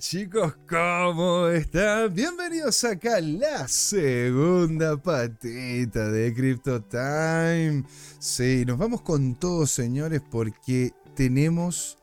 [0.00, 0.54] chicos?
[0.66, 2.14] ¿Cómo están?
[2.14, 7.84] Bienvenidos acá a la segunda patita de Crypto Time.
[8.18, 11.98] Sí, nos vamos con todos, señores, porque tenemos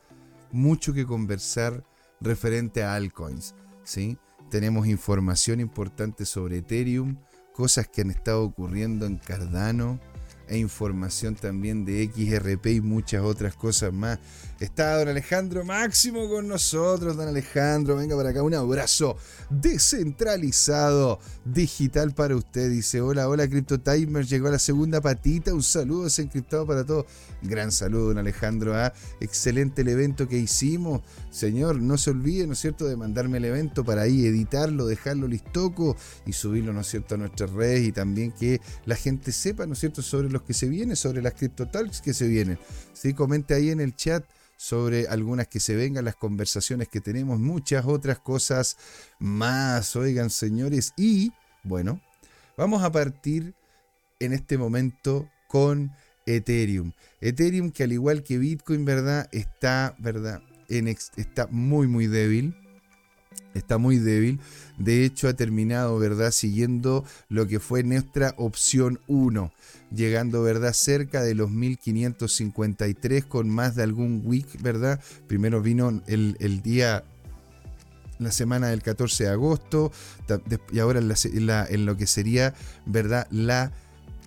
[0.52, 1.84] mucho que conversar
[2.22, 3.56] referente a altcoins.
[3.84, 4.16] ¿sí?
[4.52, 7.18] Tenemos información importante sobre Ethereum,
[7.52, 10.00] cosas que han estado ocurriendo en Cardano
[10.48, 14.20] e información también de XRP y muchas otras cosas más.
[14.60, 17.16] Está don Alejandro Máximo con nosotros.
[17.16, 18.42] Don Alejandro, venga para acá.
[18.42, 19.18] Un abrazo
[19.50, 22.72] descentralizado digital para usted.
[22.72, 24.26] Dice: Hola, hola, Crypto Timer.
[24.26, 25.54] Llegó la segunda patita.
[25.54, 27.06] Un saludo desencriptado para todos.
[27.44, 28.76] Gran saludo, don Alejandro.
[28.76, 28.94] ¿ah?
[29.20, 31.02] Excelente el evento que hicimos.
[31.30, 35.28] Señor, no se olvide, ¿no es cierto?, de mandarme el evento para ahí editarlo, dejarlo
[35.28, 39.68] listoco y subirlo, ¿no es cierto?, a nuestras redes y también que la gente sepa,
[39.68, 42.58] ¿no es cierto?, sobre los que se vienen, sobre las Crypto Talks que se vienen.
[42.94, 44.24] Sí, comente ahí en el chat
[44.58, 48.78] sobre algunas que se vengan, las conversaciones que tenemos, muchas otras cosas
[49.20, 50.94] más, oigan señores.
[50.98, 51.32] Y
[51.64, 52.02] bueno,
[52.58, 53.54] vamos a partir
[54.20, 55.92] en este momento con
[56.26, 56.92] Ethereum.
[57.22, 59.30] Ethereum que al igual que Bitcoin, ¿verdad?
[59.32, 60.42] Está, ¿verdad?
[60.70, 62.56] En está muy, muy débil
[63.54, 64.40] está muy débil.
[64.78, 66.32] De hecho, ha terminado, ¿verdad?
[66.32, 69.52] Siguiendo lo que fue nuestra opción 1,
[69.92, 70.74] llegando, ¿verdad?
[70.74, 75.02] Cerca de los 1553 con más de algún week, ¿verdad?
[75.28, 77.04] Primero vino el, día
[78.20, 79.92] la semana del 14 de agosto
[80.72, 82.54] y ahora en, lo que sería,
[82.86, 83.28] ¿verdad?
[83.32, 83.72] La,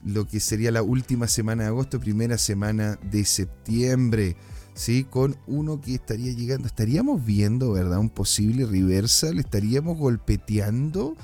[0.04, 4.36] lo que sería la última semana de agosto, primera semana de septiembre.
[4.74, 5.04] ¿Sí?
[5.04, 6.66] con uno que estaría llegando.
[6.66, 7.98] Estaríamos viendo, ¿verdad?
[7.98, 9.38] Un posible reversal.
[9.38, 11.16] Estaríamos golpeteando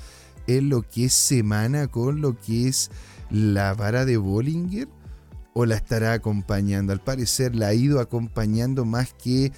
[0.47, 2.91] en lo que es semana con lo que es
[3.29, 4.87] la vara de Bollinger.
[5.53, 6.93] ¿O la estará acompañando?
[6.93, 9.51] Al parecer la ha ido acompañando más que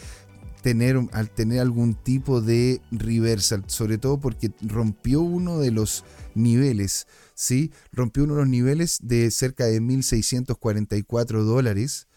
[0.61, 6.03] tener, al tener algún tipo de reversal, sobre todo porque rompió uno de los
[6.35, 7.71] niveles, ¿sí?
[7.91, 12.07] Rompió uno de los niveles de cerca de 1.644 dólares,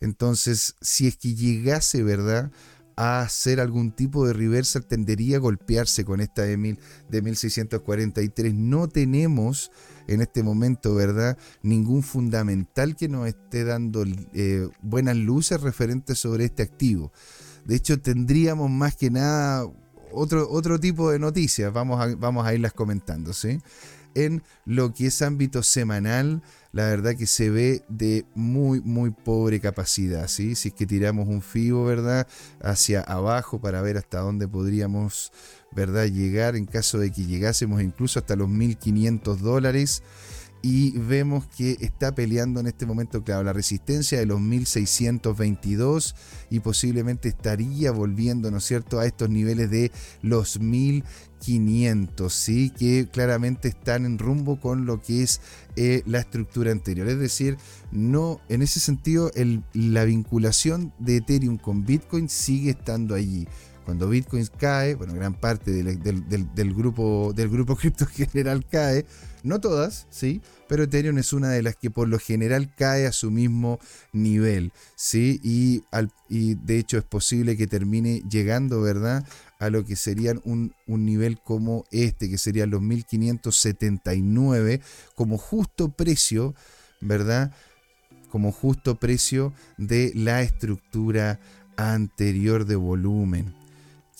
[0.00, 2.50] entonces, si es que llegase, ¿verdad?
[2.96, 6.78] a hacer algún tipo de reversal tendería a golpearse con esta de, mil,
[7.10, 8.54] de 1643.
[8.54, 9.70] No tenemos
[10.08, 11.36] en este momento, ¿verdad?
[11.62, 17.12] Ningún fundamental que nos esté dando eh, buenas luces referentes sobre este activo.
[17.66, 19.66] De hecho, tendríamos más que nada
[20.12, 21.70] otro, otro tipo de noticias.
[21.72, 23.60] Vamos a, vamos a irlas comentando, ¿sí?
[24.14, 26.42] En lo que es ámbito semanal,
[26.76, 30.28] la verdad que se ve de muy, muy pobre capacidad.
[30.28, 30.54] ¿sí?
[30.54, 32.28] Si es que tiramos un FIBO, ¿verdad?
[32.60, 35.32] Hacia abajo para ver hasta dónde podríamos,
[35.72, 36.04] ¿verdad?
[36.04, 40.02] Llegar en caso de que llegásemos incluso hasta los 1.500 dólares
[40.68, 46.16] y vemos que está peleando en este momento, claro, la resistencia de los 1622
[46.50, 52.70] y posiblemente estaría volviendo, ¿no es cierto?, a estos niveles de los 1500, ¿sí?
[52.76, 55.40] Que claramente están en rumbo con lo que es
[55.76, 57.06] eh, la estructura anterior.
[57.06, 57.58] Es decir,
[57.92, 59.30] no, en ese sentido,
[59.72, 63.46] la vinculación de Ethereum con Bitcoin sigue estando allí
[63.86, 69.06] cuando Bitcoin cae, bueno, gran parte del, grupo del grupo cripto general cae,
[69.44, 73.12] no todas, sí, pero Ethereum es una de las que por lo general cae a
[73.12, 73.78] su mismo
[74.12, 75.84] nivel, sí, y,
[76.28, 79.24] y de hecho es posible que termine llegando, ¿verdad?
[79.60, 84.80] A lo que serían un, un nivel como este, que serían los 1579,
[85.14, 86.56] como justo precio,
[87.00, 87.52] ¿verdad?
[88.30, 91.38] Como justo precio de la estructura
[91.76, 93.65] anterior de volumen.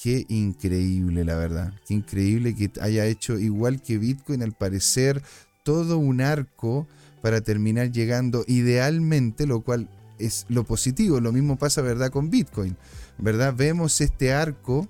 [0.07, 1.73] Qué increíble, la verdad.
[1.85, 5.21] Qué increíble que haya hecho igual que Bitcoin, al parecer,
[5.65, 6.87] todo un arco
[7.23, 9.89] para terminar llegando idealmente, lo cual
[10.21, 11.19] es lo positivo.
[11.19, 12.77] Lo mismo pasa, ¿verdad?, con Bitcoin.
[13.19, 13.53] ¿Verdad?
[13.57, 14.87] Vemos este arco,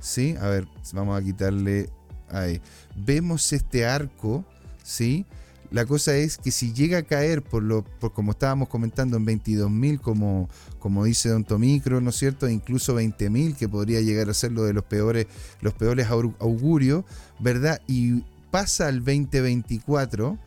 [0.00, 0.34] ¿sí?
[0.38, 1.88] A ver, vamos a quitarle
[2.28, 2.60] ahí.
[2.94, 4.44] Vemos este arco,
[4.82, 5.24] ¿sí?
[5.70, 9.26] La cosa es que si llega a caer por lo, por como estábamos comentando en
[9.26, 10.48] 22.000, como,
[10.78, 12.46] como dice Don Tomicro, ¿no es cierto?
[12.46, 15.26] E incluso 20.000, que podría llegar a ser lo de los peores,
[15.60, 17.04] los peores augurios,
[17.38, 17.82] ¿verdad?
[17.86, 20.38] Y pasa al 2024,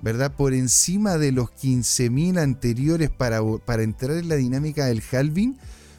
[0.00, 0.34] ¿verdad?
[0.34, 5.58] Por encima de los 15.000 anteriores para, para entrar en la dinámica del halving,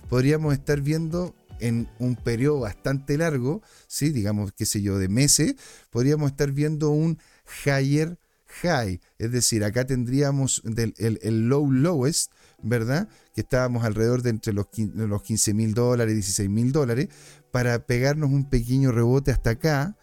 [0.09, 4.09] podríamos estar viendo en un periodo bastante largo, ¿sí?
[4.09, 5.55] digamos, qué sé yo, de meses,
[5.89, 7.19] podríamos estar viendo un
[7.65, 8.17] higher
[8.61, 12.31] high, es decir, acá tendríamos el, low lowest,
[12.61, 13.07] ¿verdad?
[13.33, 17.09] Que estábamos alrededor de entre los, los 15 mil dólares, 16 mil dólares,
[17.51, 19.95] para pegarnos un pequeño rebote hasta acá,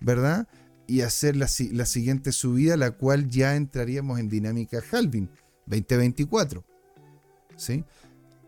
[0.00, 0.48] ¿verdad?
[0.86, 5.28] Y hacer la, la siguiente subida, la cual ya entraríamos en dinámica halving
[5.66, 6.64] 2024,
[7.56, 7.84] ¿sí?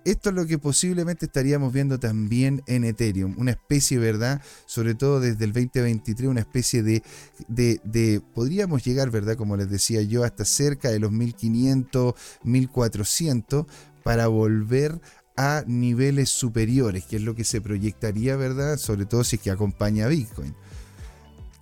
[0.07, 4.41] Esto es lo que posiblemente estaríamos viendo también en Ethereum, una especie, ¿verdad?
[4.65, 7.03] Sobre todo desde el 2023, una especie de,
[7.49, 9.37] de, podríamos llegar, ¿verdad?
[9.37, 12.15] Como les decía yo, hasta cerca de los 1500,
[12.45, 13.67] 1400
[14.05, 15.01] para volver
[15.37, 18.77] a niveles superiores, que es lo que se proyectaría, ¿verdad?
[18.77, 20.55] Sobre todo si es que acompaña a Bitcoin.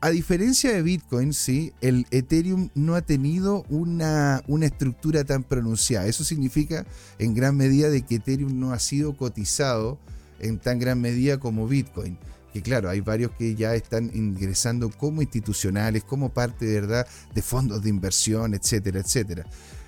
[0.04, 6.06] A diferencia de Bitcoin, sí, el Ethereum no ha tenido una, una, estructura tan pronunciada.
[6.06, 6.84] Eso significa
[7.18, 9.98] en gran medida que Ethereum no ha sido cotizado
[10.40, 12.18] en tan gran medida como Bitcoin.
[12.52, 17.82] Que claro, hay varios que ya están ingresando como institucionales, como parte verdad de fondos
[17.82, 19.46] de inversión, etcétera, etcétera.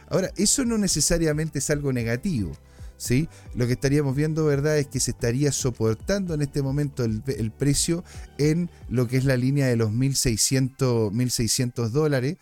[0.09, 2.53] Ahora, eso no necesariamente es algo negativo.
[2.97, 3.29] ¿Sí?
[3.55, 8.05] Lo que estaríamos viendo, ¿verdad?, es que se estaría soportando en este momento el, precio
[8.39, 12.37] en lo que es la línea de los 1.600, 1.600 dólares,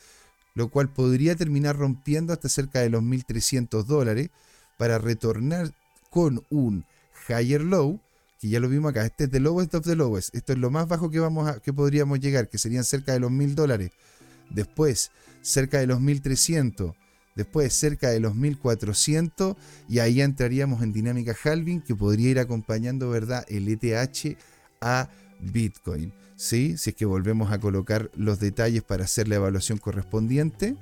[0.55, 4.31] lo cual podría terminar rompiendo hasta cerca de los 1.300 dólares
[4.79, 5.73] para retornar
[6.11, 6.85] con un
[7.29, 8.01] higher low,
[8.41, 10.71] que ya lo vimos acá, este es the lowest of the lowest, esto es lo
[10.71, 13.91] más bajo que, vamos que podríamos llegar, que serían cerca de los 1.000 dólares.
[14.51, 15.11] Después,
[15.43, 16.95] cerca de los 1.300
[17.35, 19.57] después cerca de los 1400
[19.89, 23.45] y ahí entraríamos en dinámica halving que podría ir acompañando ¿verdad?
[23.49, 24.37] el ETH
[24.81, 25.09] a
[25.41, 26.13] Bitcoin.
[26.37, 26.77] ¿sí?
[26.77, 30.77] Si es que volvemos a colocar los detalles para hacer la evaluación correspondiente.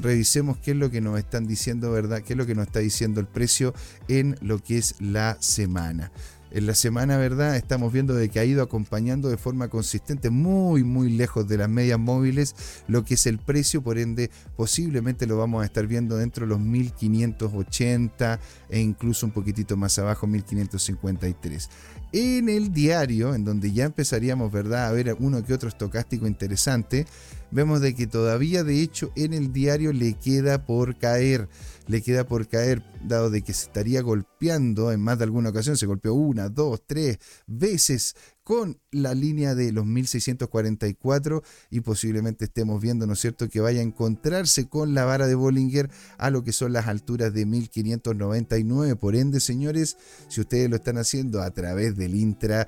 [0.00, 2.22] Revisemos qué es lo que nos están diciendo, ¿verdad?
[2.22, 3.74] ¿Qué es lo que nos está diciendo el precio
[4.08, 6.10] en lo que es la semana
[6.54, 7.56] en la semana, ¿verdad?
[7.56, 11.68] Estamos viendo de que ha ido acompañando de forma consistente, muy, muy lejos de las
[11.68, 12.54] medias móviles,
[12.88, 16.50] lo que es el precio, por ende, posiblemente lo vamos a estar viendo dentro de
[16.50, 21.68] los 1580 e incluso un poquitito más abajo, 1553
[22.12, 27.06] en el diario, en donde ya empezaríamos, ¿verdad?, a ver uno que otro estocástico interesante,
[27.50, 31.48] vemos de que todavía, de hecho, en el diario le queda por caer,
[31.86, 35.76] le queda por caer, dado de que se estaría golpeando en más de alguna ocasión,
[35.76, 38.14] se golpeó una, dos, tres veces
[38.44, 43.80] con la línea de los 1644 y posiblemente estemos viendo, ¿no es cierto?, que vaya
[43.80, 45.88] a encontrarse con la vara de Bollinger
[46.18, 48.96] a lo que son las alturas de 1599.
[48.96, 49.96] Por ende, señores,
[50.28, 52.66] si ustedes lo están haciendo a través del intra,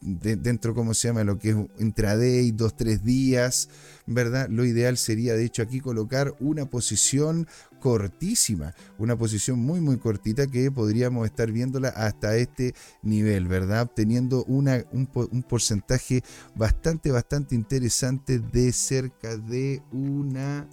[0.00, 3.70] dentro, ¿cómo se llama?, lo que es intraday, dos, tres días,
[4.06, 4.48] ¿verdad?
[4.50, 7.48] Lo ideal sería, de hecho, aquí colocar una posición
[7.84, 13.82] cortísima, una posición muy muy cortita que podríamos estar viéndola hasta este nivel, ¿verdad?
[13.82, 16.22] Obteniendo una, un, un porcentaje
[16.54, 20.66] bastante, bastante interesante de cerca de una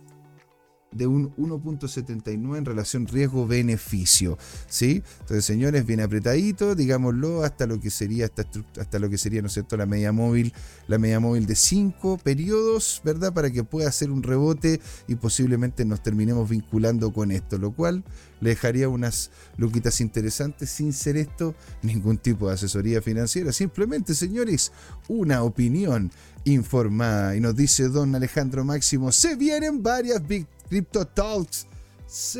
[0.91, 4.37] de un 1.79 en relación riesgo-beneficio.
[4.67, 5.03] ¿sí?
[5.21, 8.45] Entonces, señores, bien apretadito, digámoslo, hasta lo que sería, hasta,
[8.79, 10.53] hasta lo que sería, ¿no es cierto?, la media móvil,
[10.87, 13.33] la media móvil de 5 periodos, ¿verdad?
[13.33, 18.03] Para que pueda hacer un rebote y posiblemente nos terminemos vinculando con esto, lo cual
[18.41, 23.53] le dejaría unas luquitas interesantes sin ser esto ningún tipo de asesoría financiera.
[23.53, 24.71] Simplemente, señores,
[25.07, 26.11] una opinión
[26.43, 27.35] informada.
[27.35, 31.67] Y nos dice don Alejandro Máximo, se vienen varias Big Crypto Talks.
[32.07, 32.39] Sí.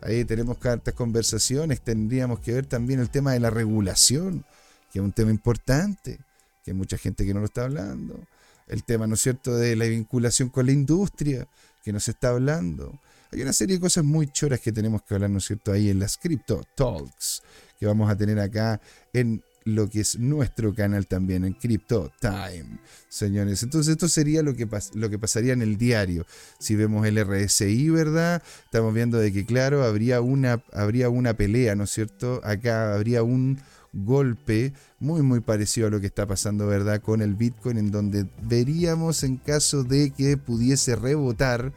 [0.00, 1.80] Ahí tenemos cartas conversaciones.
[1.80, 4.44] Tendríamos que ver también el tema de la regulación,
[4.92, 6.18] que es un tema importante,
[6.64, 8.18] que hay mucha gente que no lo está hablando.
[8.66, 11.46] El tema, ¿no es cierto?, de la vinculación con la industria,
[11.84, 12.98] que nos está hablando.
[13.30, 15.88] Hay una serie de cosas muy choras que tenemos que hablar, ¿no es cierto?, ahí
[15.88, 17.44] en las Crypto Talks,
[17.78, 18.80] que vamos a tener acá
[19.12, 23.64] en lo que es nuestro canal también en Crypto Time, señores.
[23.64, 26.24] Entonces esto sería lo que, lo que pasaría en el diario.
[26.60, 28.42] Si vemos el RSI, ¿verdad?
[28.64, 32.40] Estamos viendo de que, claro, habría una, habría una pelea, ¿no es cierto?
[32.44, 33.58] Acá habría un
[33.92, 37.02] golpe muy muy parecido a lo que está pasando, ¿verdad?
[37.02, 41.72] Con el Bitcoin, en donde veríamos en caso de que pudiese rebotar,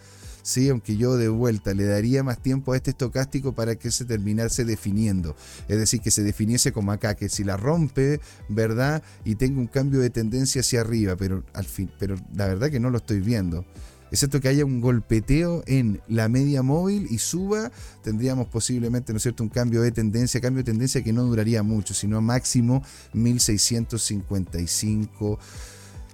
[0.49, 0.69] ¿sí?
[0.69, 4.65] aunque yo de vuelta le daría más tiempo a este estocástico para que se terminase
[4.65, 5.35] definiendo.
[5.67, 9.03] Es decir, que se definiese como acá, que si la rompe, ¿verdad?
[9.23, 12.79] Y tenga un cambio de tendencia hacia arriba, pero, al fin, pero la verdad que
[12.79, 13.63] no lo estoy viendo.
[14.11, 19.23] Excepto que haya un golpeteo en la media móvil y suba, tendríamos posiblemente, ¿no es
[19.23, 22.81] cierto?, un cambio de tendencia, cambio de tendencia que no duraría mucho, sino máximo
[23.13, 25.37] 1655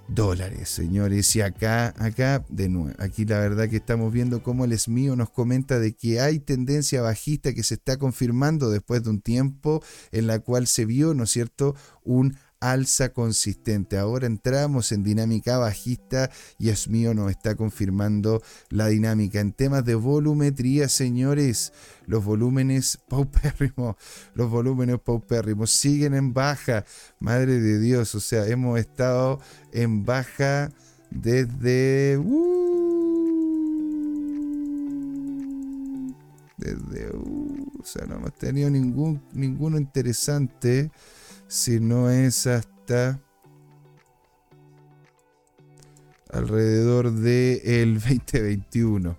[0.08, 1.34] dólares, señores.
[1.36, 5.30] Y acá, acá, de nuevo, aquí la verdad que estamos viendo cómo el SMIO nos
[5.30, 9.82] comenta de que hay tendencia bajista que se está confirmando después de un tiempo
[10.12, 12.36] en la cual se vio, ¿no es cierto?, un
[12.70, 13.98] alza consistente.
[13.98, 19.40] Ahora entramos en dinámica bajista y es mío nos está confirmando la dinámica.
[19.40, 21.72] En temas de volumetría, señores,
[22.06, 23.96] los volúmenes paupérrimos,
[24.34, 26.84] los volúmenes paupérrimos siguen en baja.
[27.18, 29.40] Madre de Dios, o sea, hemos estado
[29.72, 30.70] en baja
[31.10, 32.18] desde...
[32.18, 32.66] Uh,
[36.58, 40.90] Desde, uh, o sea, no hemos tenido ningún, ninguno interesante,
[41.48, 43.20] si no es hasta
[46.30, 49.16] alrededor del el 2021.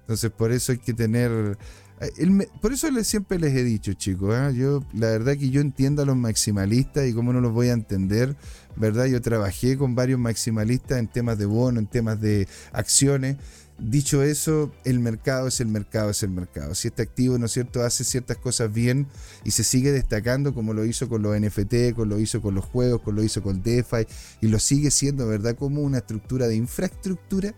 [0.00, 1.56] Entonces, por eso hay que tener
[2.02, 4.50] eh, por eso siempre les he dicho, chicos, ¿ah?
[4.50, 7.74] yo la verdad que yo entiendo a los maximalistas y cómo no los voy a
[7.74, 8.34] entender,
[8.74, 9.06] ¿verdad?
[9.06, 13.36] Yo trabajé con varios maximalistas en temas de bono, en temas de acciones.
[13.84, 16.72] Dicho eso, el mercado es el mercado, es el mercado.
[16.76, 19.08] Si este activo, ¿no es cierto?, hace ciertas cosas bien
[19.44, 22.64] y se sigue destacando como lo hizo con los NFT, como lo hizo con los
[22.64, 24.06] juegos, como lo hizo con DeFi
[24.40, 27.54] y lo sigue siendo, ¿verdad?, como una estructura de infraestructura,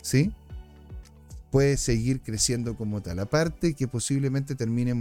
[0.00, 0.32] ¿sí?
[1.50, 3.18] puede seguir creciendo como tal.
[3.18, 4.94] Aparte que posiblemente termine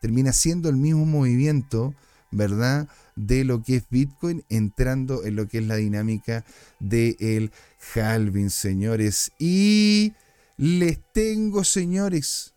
[0.00, 1.94] termina siendo el mismo movimiento,
[2.30, 2.88] ¿verdad?
[3.16, 6.44] De lo que es Bitcoin entrando en lo que es la dinámica
[6.80, 7.52] del el
[7.94, 9.32] halving, señores.
[9.38, 10.12] Y
[10.56, 12.54] les tengo, señores,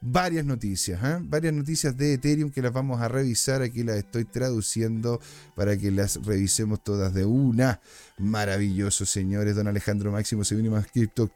[0.00, 1.18] varias noticias, ¿eh?
[1.20, 3.62] varias noticias de Ethereum que las vamos a revisar.
[3.62, 5.20] Aquí las estoy traduciendo
[5.54, 7.80] para que las revisemos todas de una.
[8.18, 9.56] Maravilloso, señores.
[9.56, 11.30] Don Alejandro Máximo, se viene más Crypto.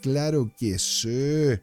[0.00, 1.60] Claro que sí.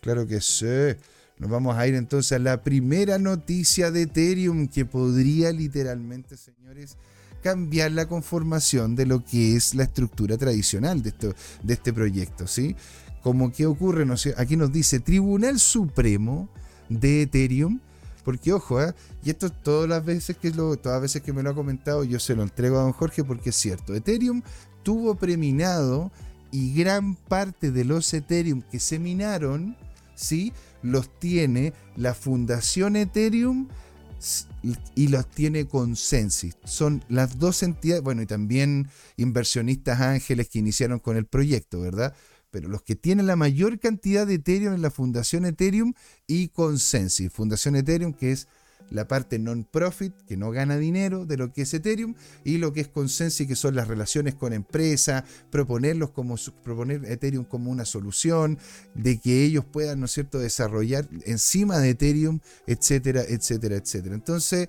[0.00, 0.96] Claro que sí.
[1.38, 6.96] Nos vamos a ir entonces a la primera noticia de Ethereum que podría literalmente, señores,
[7.42, 12.46] cambiar la conformación de lo que es la estructura tradicional de, esto, de este proyecto,
[12.46, 12.74] ¿sí?
[13.26, 16.48] como que ocurre, aquí nos dice Tribunal Supremo
[16.88, 17.80] de Ethereum,
[18.24, 18.94] porque ojo, ¿eh?
[19.24, 22.04] y esto todas las veces que lo, todas las veces que me lo ha comentado,
[22.04, 23.96] yo se lo entrego a don Jorge porque es cierto.
[23.96, 24.42] Ethereum
[24.84, 26.12] tuvo preminado
[26.52, 29.76] y gran parte de los Ethereum que se minaron,
[30.14, 30.52] ¿sí?
[30.86, 33.68] Los tiene la Fundación Ethereum
[34.94, 36.56] y los tiene Consensus.
[36.64, 42.14] Son las dos entidades, bueno, y también inversionistas ángeles que iniciaron con el proyecto, ¿verdad?
[42.56, 45.92] pero los que tienen la mayor cantidad de Ethereum es la Fundación Ethereum
[46.26, 47.30] y Consensus.
[47.30, 48.48] Fundación Ethereum, que es
[48.90, 52.14] la parte non-profit, que no gana dinero de lo que es Ethereum,
[52.44, 57.44] y lo que es Consensus, que son las relaciones con empresas, proponerlos como, proponer Ethereum
[57.44, 58.58] como una solución,
[58.94, 64.14] de que ellos puedan, ¿no es cierto?, desarrollar encima de Ethereum, etcétera, etcétera, etcétera.
[64.14, 64.68] Entonces,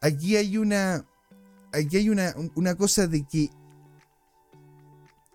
[0.00, 1.04] aquí hay una,
[1.72, 3.50] aquí hay una, una cosa de que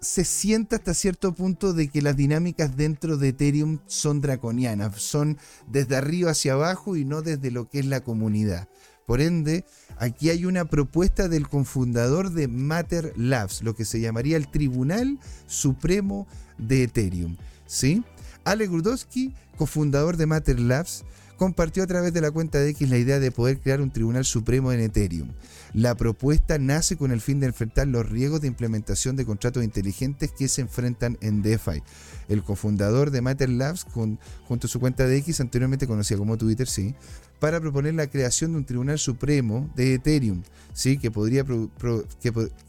[0.01, 5.37] se siente hasta cierto punto de que las dinámicas dentro de Ethereum son draconianas, son
[5.67, 8.67] desde arriba hacia abajo y no desde lo que es la comunidad.
[9.05, 9.63] Por ende,
[9.97, 15.19] aquí hay una propuesta del cofundador de Matter Labs, lo que se llamaría el Tribunal
[15.45, 16.27] Supremo
[16.57, 17.37] de Ethereum.
[17.67, 18.03] ¿sí?
[18.43, 21.03] Ale Grudowski, cofundador de Matter Labs,
[21.41, 24.25] compartió a través de la cuenta de X la idea de poder crear un tribunal
[24.25, 25.29] supremo en Ethereum.
[25.73, 30.31] La propuesta nace con el fin de enfrentar los riesgos de implementación de contratos inteligentes
[30.37, 31.81] que se enfrentan en DeFi.
[32.29, 36.67] El cofundador de Matter Labs, junto a su cuenta de X, anteriormente conocida como Twitter,
[36.67, 36.93] sí,
[37.39, 40.43] para proponer la creación de un tribunal supremo de Ethereum,
[40.73, 40.99] ¿sí?
[40.99, 41.43] que podría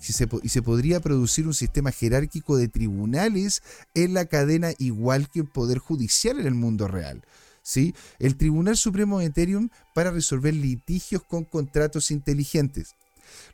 [0.01, 3.63] se, y se podría producir un sistema jerárquico de tribunales
[3.93, 7.23] en la cadena igual que el poder judicial en el mundo real.
[7.63, 7.95] ¿Sí?
[8.19, 12.95] el Tribunal Supremo de Ethereum para resolver litigios con contratos inteligentes.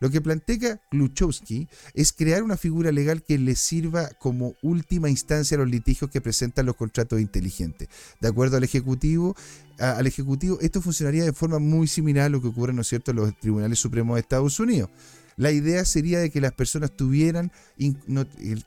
[0.00, 5.56] Lo que plantea Kluchowski es crear una figura legal que le sirva como última instancia
[5.56, 7.88] a los litigios que presentan los contratos inteligentes.
[8.20, 9.36] De acuerdo al Ejecutivo,
[9.78, 13.10] al Ejecutivo esto funcionaría de forma muy similar a lo que ocurre, ¿no es cierto?,
[13.10, 14.90] en los tribunales supremos de Estados Unidos.
[15.38, 17.52] La idea sería de que las personas tuvieran,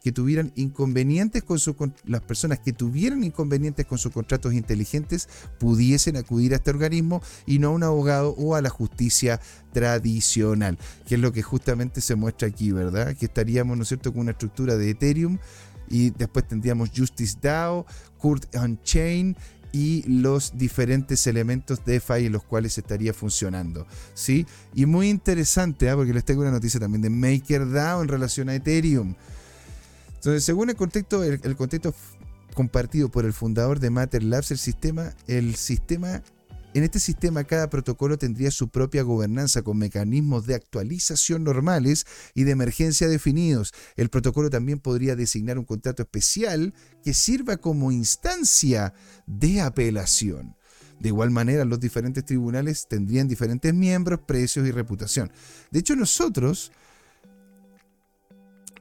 [0.01, 1.59] que tuvieran inconvenientes con
[2.05, 5.27] las personas que tuvieran inconvenientes con sus contratos inteligentes
[5.59, 9.41] pudiesen acudir a este organismo y no a un abogado o a la justicia
[9.73, 13.15] tradicional, que es lo que justamente se muestra aquí, ¿verdad?
[13.17, 15.37] Que estaríamos, ¿no es cierto?, con una estructura de Ethereum
[15.89, 17.85] y después tendríamos Justice DAO,
[18.17, 18.45] Kurt
[18.83, 19.35] Chain
[19.71, 23.87] y los diferentes elementos de DeFi en los cuales estaría funcionando.
[24.13, 24.45] ¿sí?
[24.73, 25.95] Y muy interesante, ¿ah?
[25.95, 29.15] porque les tengo una noticia también de MakerDAO en relación a Ethereum.
[30.15, 31.95] Entonces, según el contexto, el contexto
[32.53, 36.21] compartido por el fundador de Matter Labs, el sistema, el sistema
[36.73, 42.45] en este sistema cada protocolo tendría su propia gobernanza con mecanismos de actualización normales y
[42.45, 43.73] de emergencia definidos.
[43.97, 46.73] El protocolo también podría designar un contrato especial
[47.03, 48.93] que sirva como instancia
[49.25, 50.55] de apelación.
[50.99, 55.31] De igual manera, los diferentes tribunales tendrían diferentes miembros, precios y reputación.
[55.71, 56.71] De hecho, nosotros,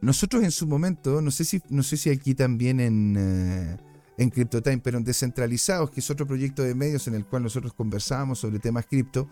[0.00, 3.16] nosotros en su momento, no sé si, no sé si aquí también en...
[3.18, 7.42] Eh, en CryptoTime, pero en Descentralizados, que es otro proyecto de medios en el cual
[7.42, 9.28] nosotros conversábamos sobre temas cripto,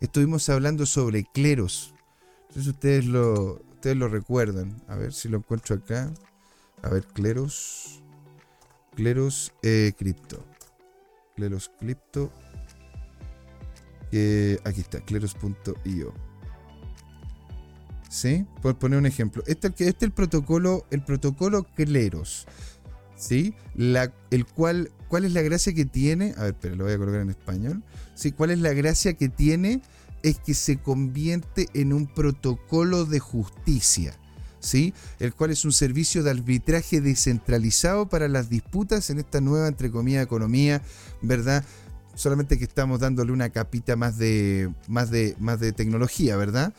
[0.00, 1.94] estuvimos hablando sobre cleros.
[2.48, 4.80] Entonces ustedes lo, ustedes lo recuerdan.
[4.88, 6.12] A ver si lo encuentro acá.
[6.82, 8.02] A ver, cleros.
[8.94, 10.44] Cleros eh, Crypto.
[11.36, 12.32] Cleros Crypto.
[14.10, 16.14] Que aquí está, cleros.io.
[18.08, 18.46] ¿Sí?
[18.62, 19.42] Por poner un ejemplo.
[19.46, 22.46] Este, este es el protocolo, el protocolo Cleros.
[23.16, 23.54] ¿Sí?
[23.76, 26.34] El cual, ¿Cuál es la gracia que tiene?
[26.36, 27.84] A ver, pero lo voy a colocar en español.
[28.16, 28.32] ¿Sí?
[28.32, 29.80] ¿Cuál es la gracia que tiene?
[30.24, 34.14] Es que se convierte en un protocolo de justicia.
[34.58, 34.92] ¿Sí?
[35.20, 39.90] el cual es un servicio de arbitraje descentralizado para las disputas en esta nueva, entre
[39.90, 40.82] comillas, economía,
[41.22, 41.64] ¿verdad?
[42.14, 46.72] Solamente que estamos dándole una capita más de, más de, más de tecnología, ¿verdad?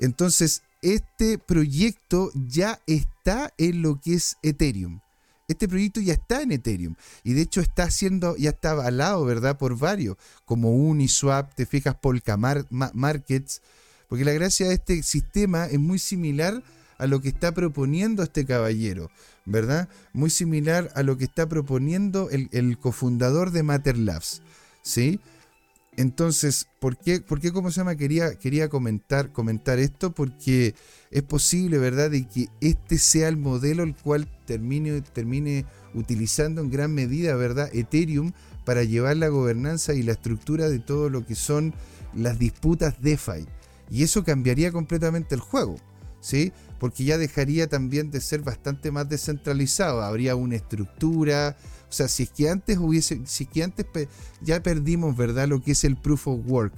[0.00, 5.00] Entonces, este proyecto ya está en lo que es Ethereum.
[5.48, 9.56] Este proyecto ya está en Ethereum y de hecho está haciendo, ya está avalado, ¿verdad?
[9.56, 13.62] Por varios, como Uniswap, te fijas, Polka Markets,
[14.08, 16.64] porque la gracia de este sistema es muy similar
[16.98, 19.08] a lo que está proponiendo este caballero,
[19.44, 19.88] ¿verdad?
[20.12, 24.42] Muy similar a lo que está proponiendo el, el cofundador de Matter Labs,
[24.82, 25.20] ¿sí?
[25.96, 27.96] Entonces, ¿por qué, por qué cómo se llama?
[27.96, 30.74] Quería, quería comentar, comentar esto porque
[31.10, 36.70] es posible, ¿verdad?, de que este sea el modelo el cual termine, termine utilizando en
[36.70, 38.32] gran medida, ¿verdad?, Ethereum
[38.66, 41.72] para llevar la gobernanza y la estructura de todo lo que son
[42.14, 43.46] las disputas DeFi.
[43.90, 45.76] Y eso cambiaría completamente el juego,
[46.20, 46.52] ¿sí?
[46.78, 50.02] Porque ya dejaría también de ser bastante más descentralizado.
[50.02, 51.56] Habría una estructura,
[51.88, 53.86] o sea, si es que antes hubiese, si es que antes
[54.42, 55.48] ya perdimos, ¿verdad?
[55.48, 56.74] Lo que es el proof of work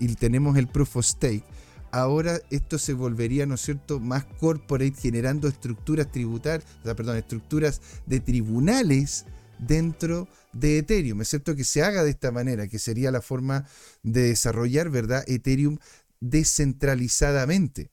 [0.00, 1.44] y tenemos el proof of stake,
[1.90, 7.16] ahora esto se volvería, ¿no es cierto?, más corporate, generando estructuras tributarias, o sea, perdón,
[7.16, 9.24] estructuras de tribunales
[9.58, 13.66] dentro de Ethereum, excepto que se haga de esta manera, que sería la forma
[14.02, 15.78] de desarrollar, ¿verdad?, Ethereum
[16.20, 17.90] descentralizadamente,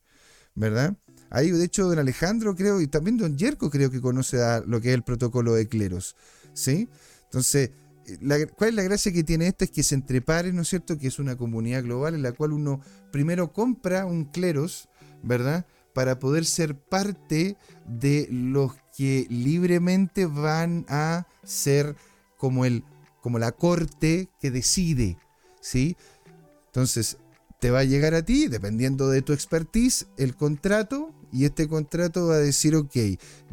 [0.55, 0.97] ¿verdad?
[1.29, 4.89] Ahí, de hecho, don Alejandro creo, y también don Yerko creo que conoce lo que
[4.89, 6.15] es el protocolo de cleros.
[6.55, 6.89] ¿Sí?
[7.25, 7.71] Entonces,
[8.57, 9.65] ¿cuál es la gracia que tiene esto?
[9.65, 10.97] Es que se entrepare, ¿no es cierto?
[10.97, 12.81] Que es una comunidad global en la cual uno
[13.12, 14.89] primero compra un cleros,
[15.21, 15.65] ¿verdad?
[15.93, 21.96] Para poder ser parte de los que libremente van a ser
[22.37, 22.83] como, el,
[23.22, 25.18] como la corte que decide,
[25.61, 25.96] ¿sí?
[26.68, 27.18] Entonces,
[27.59, 32.27] te va a llegar a ti, dependiendo de tu expertise, el contrato y este contrato
[32.27, 32.95] va a decir, ok,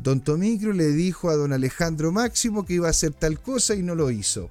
[0.00, 3.82] Don Tomicro le dijo a don Alejandro Máximo que iba a hacer tal cosa y
[3.82, 4.48] no lo hizo.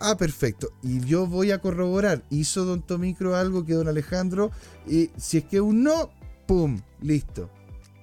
[0.00, 0.70] Ah, perfecto.
[0.82, 4.52] Y yo voy a corroborar, ¿hizo Don Tomicro algo que Don Alejandro?
[4.88, 6.08] Y si es que un no,
[6.46, 6.80] ¡pum!
[7.02, 7.50] Listo.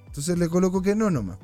[0.06, 1.38] Entonces le coloco que no nomás.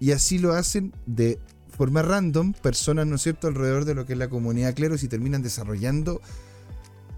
[0.00, 1.38] Y así lo hacen de
[1.76, 5.08] forma random, personas, ¿no es cierto?, alrededor de lo que es la comunidad cleros y
[5.08, 6.22] terminan desarrollando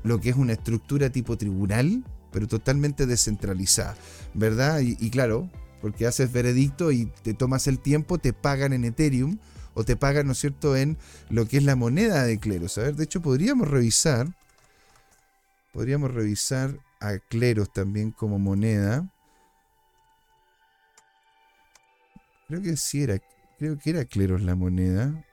[0.02, 2.02] lo que es una estructura tipo tribunal
[2.34, 3.94] pero totalmente descentralizada,
[4.34, 4.80] ¿verdad?
[4.80, 5.48] Y, claro,
[5.80, 9.38] porque haces veredicto y te tomas el tiempo, te pagan en Ethereum
[9.74, 10.98] o te pagan, ¿no es cierto?, en
[11.30, 12.76] lo que es la moneda de Cleros.
[12.76, 14.26] A ver, de hecho, podríamos revisar,
[15.72, 19.08] podríamos revisar a Cleros también como moneda.
[22.48, 23.20] Creo que sí era,
[23.60, 25.24] creo que era Cleros la moneda.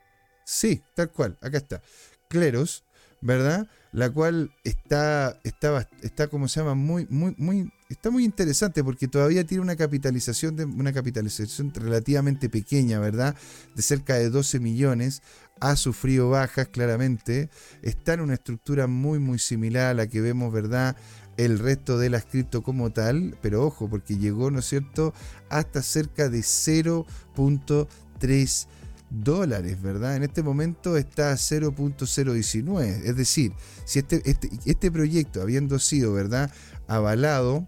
[0.46, 1.82] Sí, tal cual, acá está.
[2.30, 2.84] Cleros,
[3.22, 3.68] ¿verdad?
[3.92, 5.86] la cual está, está,
[6.30, 10.66] como se llama, muy, muy, muy, está muy interesante porque todavía tiene una capitalización, de,
[10.66, 13.36] una capitalización relativamente pequeña, ¿verdad?
[13.76, 15.22] De cerca de 12 millones.
[15.60, 17.50] Ha sufrido bajas, claramente.
[17.82, 20.96] Está en una estructura muy, muy similar a la que vemos, ¿verdad?
[21.38, 25.14] El resto de las cripto como tal, pero ojo, porque llegó, ¿no es cierto?,
[25.50, 28.68] hasta cerca de 0.3
[29.12, 30.16] dólares, ¿verdad?
[30.16, 33.02] En este momento está a 0.019.
[33.04, 33.54] Es decir,
[33.86, 36.52] si este, este, este, proyecto, habiendo sido, ¿verdad?,
[36.88, 37.68] avalado,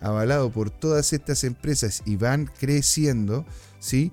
[0.00, 3.46] avalado por todas estas empresas y van creciendo,
[3.78, 4.12] ¿sí?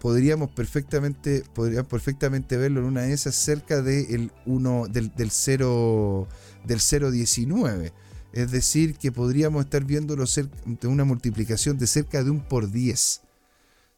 [0.00, 6.26] Podríamos perfectamente, podríamos perfectamente verlo en una de esas cerca del 1, del, del 0,
[6.64, 7.92] del 0.19.
[8.32, 13.22] Es decir, que podríamos estar viéndolo de una multiplicación de cerca de un por 10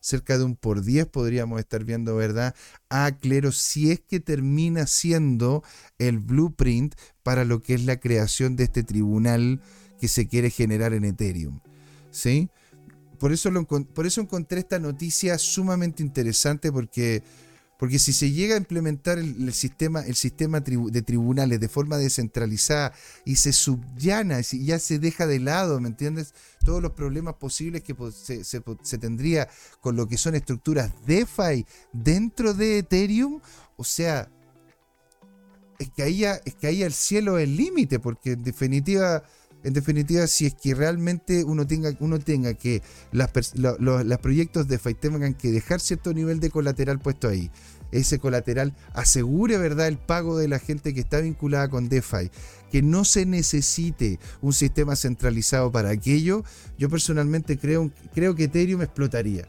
[0.02, 2.54] cerca de un por 10 podríamos estar viendo, ¿verdad?
[2.90, 5.62] A Clero si es que termina siendo
[5.98, 9.62] el blueprint para lo que es la creación de este tribunal
[9.98, 11.60] que se quiere generar en Ethereum.
[12.10, 12.50] ¿Sí?
[13.18, 17.22] Por eso, lo, por eso encontré esta noticia sumamente interesante porque
[17.82, 22.92] porque si se llega a implementar el, sistema, el sistema de tribunales de forma descentralizada
[23.24, 26.32] y se subllana, y ya se deja de lado, ¿me entiendes?
[26.64, 29.48] Todos los problemas posibles que se, tendría
[29.80, 33.40] con lo que son estructuras DeFi dentro de Ethereum,
[33.76, 34.30] o sea,
[35.80, 39.24] es que ahí, es que ahí el cielo es el límite, porque en definitiva
[39.64, 44.76] En definitiva, si es que realmente uno tenga, uno tenga que las, los proyectos de
[44.76, 47.50] DeFi tengan que dejar cierto nivel de colateral puesto ahí,
[47.92, 52.30] ese colateral asegure verdad el pago de la gente que está vinculada con DeFi,
[52.70, 56.42] que no se necesite un sistema centralizado para aquello,
[56.78, 59.46] yo personalmente creo, creo que Ethereum explotaría.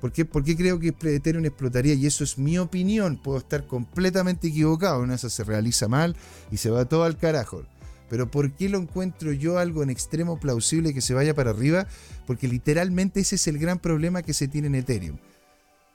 [0.00, 0.24] ¿Por qué?
[0.24, 3.20] Porque creo que Ethereum explotaría y eso es mi opinión.
[3.22, 5.02] Puedo estar completamente equivocado.
[5.02, 6.16] Una eso se realiza mal
[6.50, 7.64] y se va todo al carajo.
[8.10, 11.86] Pero ¿por qué lo encuentro yo algo en extremo plausible que se vaya para arriba?
[12.26, 15.16] Porque literalmente ese es el gran problema que se tiene en Ethereum.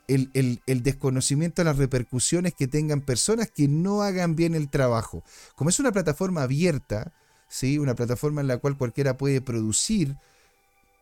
[0.07, 5.23] El, desconocimiento de las repercusiones que tengan personas que no hagan bien el trabajo.
[5.55, 7.11] Como es una plataforma abierta,
[7.49, 7.79] ¿sí?
[7.79, 10.15] una plataforma en la cual cualquiera puede producir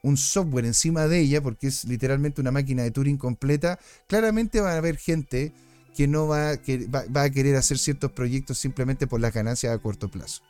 [0.02, 4.73] un software encima de ella, porque es literalmente una máquina de Turing completa, claramente va
[4.73, 5.54] a haber gente
[5.95, 9.78] que no va, que va a querer hacer ciertos proyectos simplemente por las ganancias a
[9.78, 10.41] corto plazo.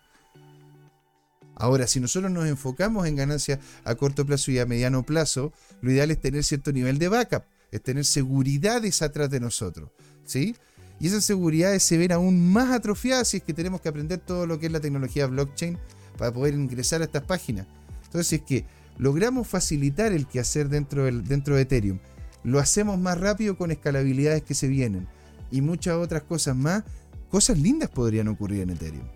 [1.56, 5.92] Ahora, si nosotros nos enfocamos en ganancias a corto plazo y a mediano plazo, lo
[5.92, 9.90] ideal es tener cierto nivel de backup, es tener seguridades atrás de nosotros,
[10.26, 10.56] ¿sí?
[11.00, 14.48] Y esas seguridades se ven aún más atrofiadas si es que tenemos que aprender todo
[14.48, 15.78] lo que es la tecnología blockchain
[16.18, 17.68] para poder ingresar a estas páginas.
[18.06, 18.66] Entonces, si es que
[18.98, 22.00] logramos facilitar el quehacer dentro, dentro de Ethereum,
[22.44, 25.08] lo hacemos más rápido con escalabilidades que se vienen
[25.52, 26.84] y muchas otras cosas más,
[27.30, 29.08] cosas lindas podrían ocurrir en Ethereum.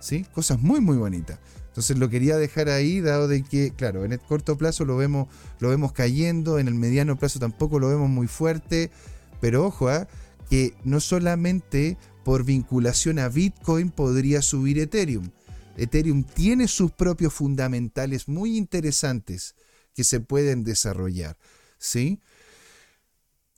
[0.00, 0.26] ¿Sí?
[0.32, 1.38] Cosas muy, muy bonitas.
[1.74, 5.26] Entonces lo quería dejar ahí, dado de que, claro, en el corto plazo lo vemos,
[5.58, 8.92] lo vemos cayendo, en el mediano plazo tampoco lo vemos muy fuerte,
[9.40, 10.06] pero ojo, ¿ah?
[10.48, 15.30] que no solamente por vinculación a Bitcoin podría subir Ethereum.
[15.76, 19.56] Ethereum tiene sus propios fundamentales muy interesantes
[19.96, 21.36] que se pueden desarrollar.
[21.76, 22.20] ¿sí?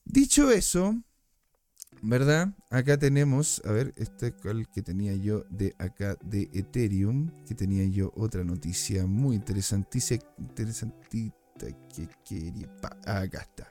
[0.07, 1.03] Dicho eso,
[2.03, 2.55] ¿Verdad?
[2.71, 7.55] Acá tenemos, a ver, este es el que tenía yo de acá de Ethereum, que
[7.55, 11.35] tenía yo otra noticia muy interesantísima, interesantita
[11.95, 12.69] que quería,
[13.05, 13.67] acá está.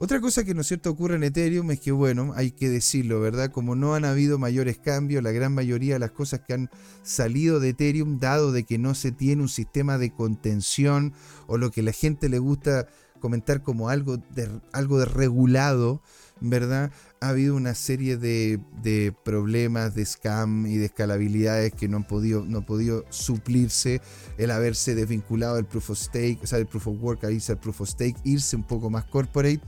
[0.00, 3.20] Otra cosa que no es cierto ocurre en Ethereum es que, bueno, hay que decirlo,
[3.20, 3.50] ¿verdad?
[3.50, 6.70] Como no han habido mayores cambios, la gran mayoría de las cosas que han
[7.02, 11.14] salido de Ethereum, dado de que no se tiene un sistema de contención
[11.48, 12.86] o lo que la gente le gusta
[13.18, 16.00] comentar como algo de, algo de regulado,
[16.40, 16.92] ¿verdad?
[17.20, 22.44] Ha habido una serie de, problemas de scam y de escalabilidades que no han podido,
[22.44, 24.00] no podido suplirse.
[24.36, 27.52] El haberse desvinculado del proof of stake, o sea, del proof of work a irse
[27.52, 29.60] al proof of stake, irse un poco más corporate.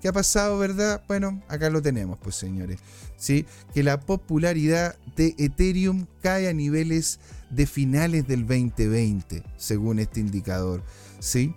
[0.00, 1.02] ¿Qué ha pasado, verdad?
[1.08, 2.78] Bueno, acá lo tenemos, pues señores.
[3.16, 3.46] ¿Sí?
[3.74, 7.18] Que la popularidad de Ethereum cae a niveles
[7.50, 10.82] de finales del 2020, según este indicador.
[11.18, 11.54] ¿Sí?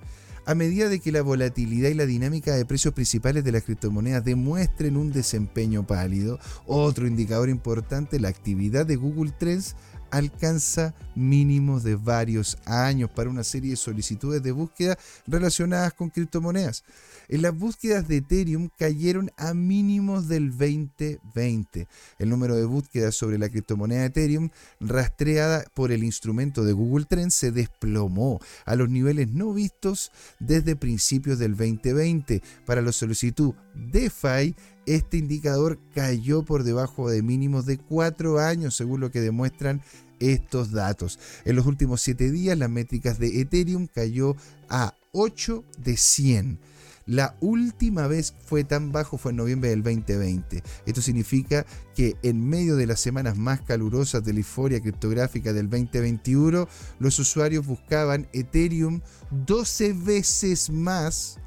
[0.50, 4.26] A medida de que la volatilidad y la dinámica de precios principales de las criptomonedas
[4.26, 9.76] demuestren un desempeño pálido, otro indicador importante, la actividad de Google Trends
[10.12, 16.84] alcanza mínimos de varios años para una serie de solicitudes de búsqueda relacionadas con criptomonedas.
[17.28, 21.88] En las búsquedas de Ethereum cayeron a mínimos del 2020.
[22.18, 27.36] El número de búsquedas sobre la criptomoneda Ethereum rastreada por el instrumento de Google Trends
[27.36, 32.42] se desplomó a los niveles no vistos desde principios del 2020.
[32.66, 34.56] Para la solicitud DeFi,
[34.96, 39.82] este indicador cayó por debajo de mínimos de cuatro años, según lo que demuestran
[40.20, 41.20] estos datos.
[41.46, 44.36] En los últimos siete días, las métricas de Ethereum cayó
[44.68, 46.60] a 8 de 100.
[47.06, 50.64] La última vez fue tan bajo fue en noviembre del 2020.
[50.86, 55.70] Esto significa que en medio de las semanas más calurosas de la euforia criptográfica del
[55.70, 56.68] 2021,
[57.00, 59.02] los usuarios buscaban Ethereum
[59.46, 61.40] 12 veces más,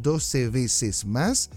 [0.00, 1.50] 12 veces más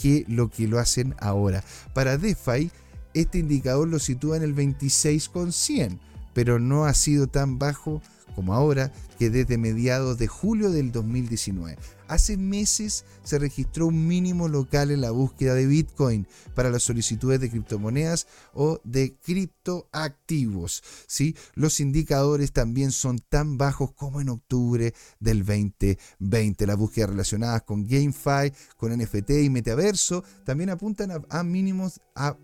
[0.00, 1.62] que lo que lo hacen ahora.
[1.94, 2.70] Para DeFi,
[3.14, 5.98] este indicador lo sitúa en el 26,100,
[6.32, 8.00] pero no ha sido tan bajo
[8.34, 11.76] como ahora que desde mediados de julio del 2019.
[12.10, 17.38] Hace meses se registró un mínimo local en la búsqueda de Bitcoin para las solicitudes
[17.38, 20.82] de criptomonedas o de criptoactivos.
[21.06, 21.36] ¿sí?
[21.54, 26.66] Los indicadores también son tan bajos como en octubre del 2020.
[26.66, 32.36] Las búsquedas relacionadas con GameFi, con NFT y Metaverso también apuntan a, mínimos, a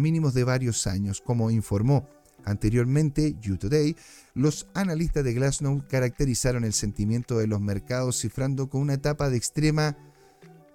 [0.00, 2.08] mínimos de varios años, como informó
[2.44, 3.96] Anteriormente, You Today,
[4.34, 9.36] los analistas de Glassnode caracterizaron el sentimiento de los mercados cifrando con una etapa de
[9.36, 9.96] extrema,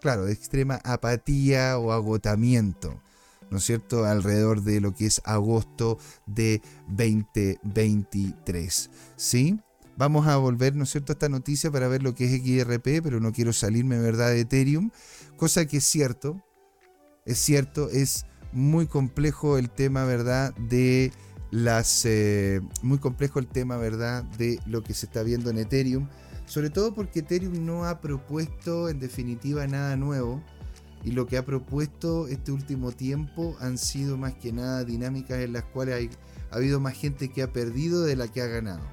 [0.01, 3.01] claro, de extrema apatía o agotamiento,
[3.51, 9.59] ¿no es cierto?, alrededor de lo que es agosto de 2023, ¿sí?
[9.97, 13.03] Vamos a volver, ¿no es cierto?, a esta noticia para ver lo que es XRP,
[13.03, 14.91] pero no quiero salirme, ¿verdad?, de Ethereum,
[15.35, 16.41] cosa que es cierto,
[17.25, 21.11] es cierto, es muy complejo el tema, ¿verdad?, de
[21.51, 26.07] las eh, muy complejo el tema, ¿verdad?, de lo que se está viendo en Ethereum,
[26.45, 30.43] sobre todo porque Ethereum no ha propuesto en definitiva nada nuevo
[31.03, 35.53] y lo que ha propuesto este último tiempo han sido más que nada dinámicas en
[35.53, 36.09] las cuales
[36.51, 38.83] ha habido más gente que ha perdido de la que ha ganado.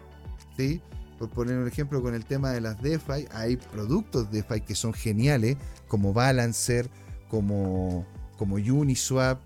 [0.57, 0.81] ¿sí?
[1.19, 4.93] Por poner un ejemplo con el tema de las DeFi, hay productos DeFi que son
[4.93, 5.57] geniales,
[5.89, 6.89] como Balancer,
[7.29, 9.41] como, como Uniswap,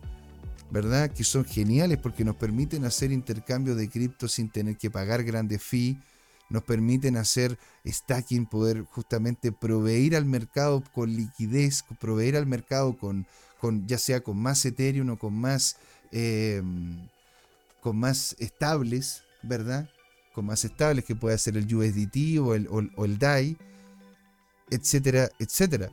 [0.70, 1.10] ¿verdad?
[1.10, 5.62] Que son geniales porque nos permiten hacer intercambio de cripto sin tener que pagar grandes
[5.62, 5.96] fees,
[6.48, 13.26] nos permiten hacer stacking, poder justamente proveer al mercado con liquidez, proveer al mercado con,
[13.60, 15.76] con ya sea con más Ethereum o con más,
[16.10, 17.08] em,
[17.80, 19.88] con más estables, ¿verdad?
[20.34, 23.56] Con más estables que puede ser el USDT o el, o el DAI,
[24.70, 25.90] etcétera, etcétera.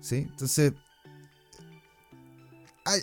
[0.00, 0.16] ¿Sí?
[0.16, 0.72] Entonces,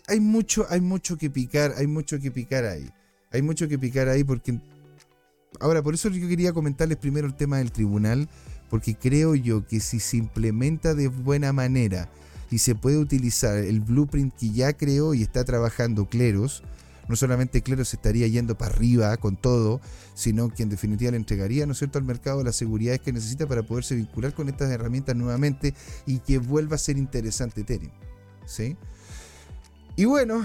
[0.08, 2.89] hay, mucho, hay mucho que picar, hay mucho que picar ahí.
[3.32, 4.60] Hay mucho que picar ahí porque...
[5.60, 8.28] Ahora, por eso yo quería comentarles primero el tema del tribunal,
[8.69, 12.10] porque creo yo que si se implementa de buena manera
[12.50, 16.63] y se puede utilizar el blueprint que ya creó y está trabajando Cleros,
[17.08, 19.82] no solamente Cleros estaría yendo para arriba con todo,
[20.15, 23.48] sino que en definitiva le entregaría, ¿no es cierto?, al mercado las seguridades que necesita
[23.48, 25.74] para poderse vincular con estas herramientas nuevamente
[26.06, 27.91] y que vuelva a ser interesante Ethereum.
[28.46, 28.76] ¿Sí?
[29.95, 30.43] Y bueno,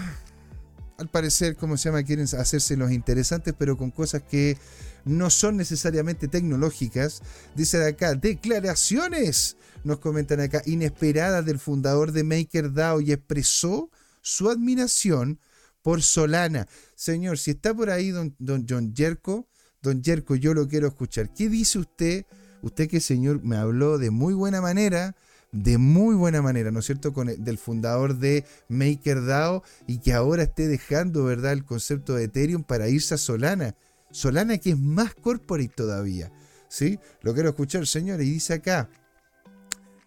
[0.98, 4.58] al parecer, como se llama, quieren hacerse los interesantes, pero con cosas que
[5.04, 7.22] no son necesariamente tecnológicas.
[7.54, 14.50] Dice de acá, declaraciones, nos comentan acá, inesperadas del fundador de MakerDAO y expresó su
[14.50, 15.40] admiración
[15.82, 16.68] por Solana.
[16.94, 19.48] Señor, si está por ahí don, don John Jerko,
[19.80, 21.32] don Jerko, yo lo quiero escuchar.
[21.32, 22.26] ¿Qué dice usted?
[22.60, 25.16] Usted que señor me habló de muy buena manera
[25.52, 30.12] de muy buena manera, ¿no es cierto?, con el, del fundador de MakerDAO y que
[30.12, 33.74] ahora esté dejando, ¿verdad?, el concepto de Ethereum para irse a Solana.
[34.10, 36.32] Solana que es más corporate todavía,
[36.68, 36.98] ¿sí?
[37.22, 38.90] Lo quiero escuchar, señores, y dice acá,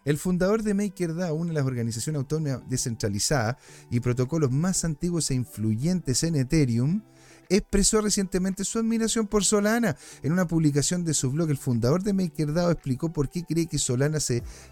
[0.04, 3.56] el fundador de MakerDAO, una de las organizaciones autónomas descentralizadas
[3.90, 7.02] y protocolos más antiguos e influyentes en Ethereum,
[7.56, 9.96] expresó recientemente su admiración por Solana.
[10.22, 13.78] En una publicación de su blog, el fundador de MakerDAO explicó por qué cree que
[13.78, 14.18] Solana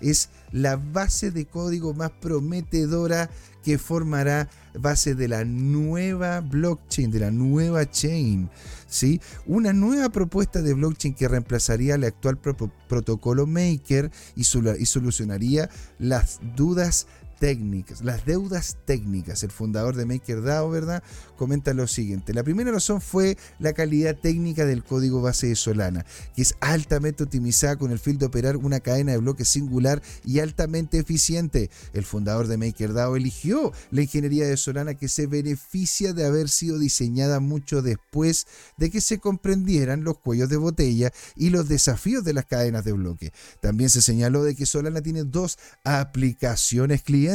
[0.01, 3.31] es la base de código más prometedora
[3.62, 8.49] que formará base de la nueva blockchain, de la nueva chain.
[8.87, 9.21] ¿sí?
[9.47, 16.40] Una nueva propuesta de blockchain que reemplazaría el actual protocolo Maker y, y solucionaría las
[16.57, 17.07] dudas
[17.40, 19.42] técnicas, las deudas técnicas.
[19.42, 21.03] El fundador de MakerDAO, ¿verdad?
[21.37, 22.35] Comenta lo siguiente.
[22.35, 26.05] La primera razón fue la calidad técnica del código base de Solana,
[26.37, 30.40] que es altamente optimizada con el fin de operar una cadena de bloques singular y
[30.40, 31.70] altamente eficiente.
[31.94, 36.79] El fundador de MakerDAO eligió la ingeniería de Solana que se beneficia de haber sido
[36.79, 42.35] diseñada mucho después de que se comprendieran los cuellos de botella y los desafíos de
[42.35, 43.33] las cadenas de bloque.
[43.62, 47.30] También se señaló de que Solana tiene dos aplicaciones clientes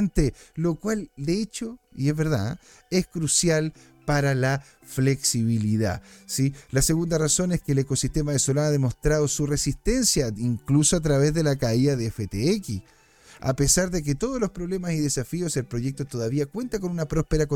[0.55, 3.73] lo cual de hecho, y es verdad, es crucial
[4.05, 6.01] para la flexibilidad.
[6.25, 6.53] ¿sí?
[6.71, 11.01] La segunda razón es que el ecosistema de Solana ha demostrado su resistencia, incluso a
[11.01, 12.84] través de la caída de FTX.
[13.41, 17.05] A pesar de que todos los problemas y desafíos, el proyecto todavía cuenta con una
[17.05, 17.47] próspera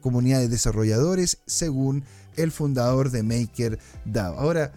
[0.00, 2.04] comunidad de desarrolladores, según
[2.36, 4.38] el fundador de MakerDAO.
[4.38, 4.72] Ahora,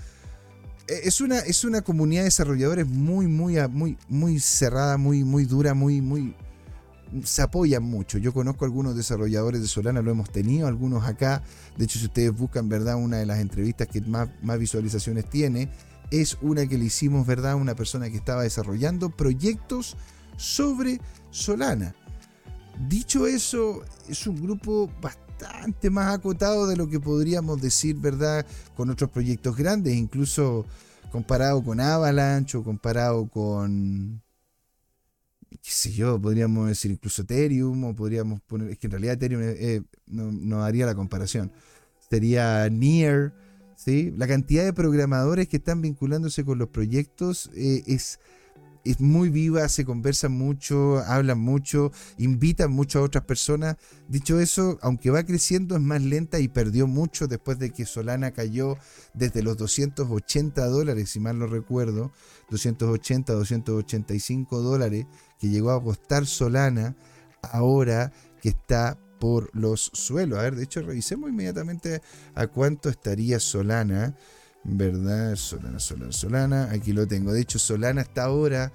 [0.88, 5.46] e-, es una, es una comunidad de desarrolladores muy, muy, muy, muy cerrada, muy, muy
[5.46, 6.36] dura, muy, muy,
[7.24, 8.18] se apoyan mucho.
[8.18, 11.44] Yo conozco algunos desarrolladores de Solana, lo hemos tenido, algunos acá.
[11.78, 12.96] De hecho, si ustedes buscan, ¿verdad?
[12.96, 15.70] Una de las entrevistas que más, más visualizaciones tiene
[16.12, 17.54] es una que le hicimos, ¿verdad?
[17.54, 19.98] A una persona que estaba desarrollando proyectos
[20.38, 21.00] sobre
[21.32, 21.96] Solana.
[22.88, 28.46] Dicho eso, es un grupo bastante más acotado de lo que podríamos decir, ¿verdad?
[28.76, 30.66] Con otros proyectos grandes, incluso
[31.12, 34.22] comparado con Avalanche o comparado con
[35.62, 39.42] qué sé yo, podríamos decir incluso Ethereum, o podríamos poner, es que en realidad Ethereum
[39.44, 41.52] eh, no, haría la comparación.
[42.10, 43.34] Sería Near,
[43.76, 44.14] ¿sí?
[44.18, 48.20] La cantidad de programadores que están vinculándose con los proyectos eh, es
[48.86, 53.78] es muy viva, se conversa mucho, hablan mucho, invitan mucho a otras personas.
[54.08, 58.32] Dicho eso, aunque va creciendo, es más lenta y perdió mucho después de que Solana
[58.32, 58.78] cayó
[59.16, 62.12] desde los 280 dólares, si mal no recuerdo,
[62.52, 65.08] 280, 285 dólares,
[65.40, 66.96] que llegó a costar Solana,
[67.42, 70.40] ahora que está por los suelos.
[70.40, 72.02] A ver, de hecho, revisemos inmediatamente
[72.34, 74.16] a cuánto estaría Solana.
[74.66, 75.36] ¿verdad?
[75.36, 76.72] Solana, Solana, Solana.
[76.72, 77.32] Aquí lo tengo.
[77.32, 78.72] De hecho, Solana está ahora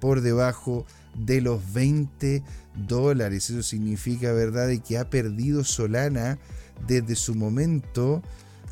[0.00, 2.42] por debajo de los 20
[2.74, 3.50] dólares.
[3.50, 6.38] Eso significa, ¿verdad?, de que ha perdido Solana
[6.86, 8.22] desde su momento.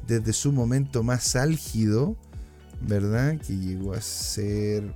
[0.07, 2.17] desde su momento más álgido,
[2.83, 3.39] ¿verdad?
[3.39, 4.95] Que llegó a ser.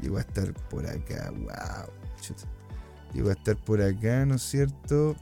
[0.00, 1.90] Llegó a estar por acá, wow.
[3.14, 5.16] Llegó a estar por acá, ¿no es cierto?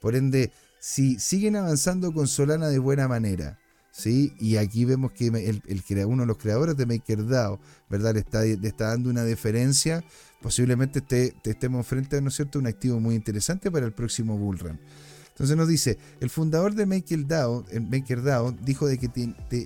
[0.00, 3.60] Por ende, si siguen avanzando con Solana de buena manera,
[3.92, 4.32] ¿sí?
[4.40, 5.62] Y aquí vemos que el,
[6.06, 8.14] uno de los creadores de MakerDAO, ¿verdad?
[8.14, 10.02] Le está, está dando una deferencia,
[10.40, 14.36] posiblemente te, estemos frente a, ¿no es cierto?, un activo muy interesante para el próximo
[14.36, 14.80] bullrun.
[15.28, 19.10] Entonces nos dice, el fundador de MakerDAO, MakerDAO dijo de que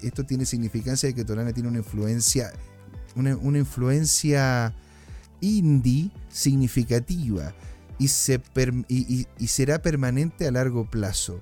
[0.02, 2.52] esto tiene significancia de que Solana tiene una influencia,
[3.16, 4.72] una, influencia
[5.40, 7.55] indie significativa
[7.98, 8.40] y, se
[8.88, 11.40] y será permanente a largo plazo.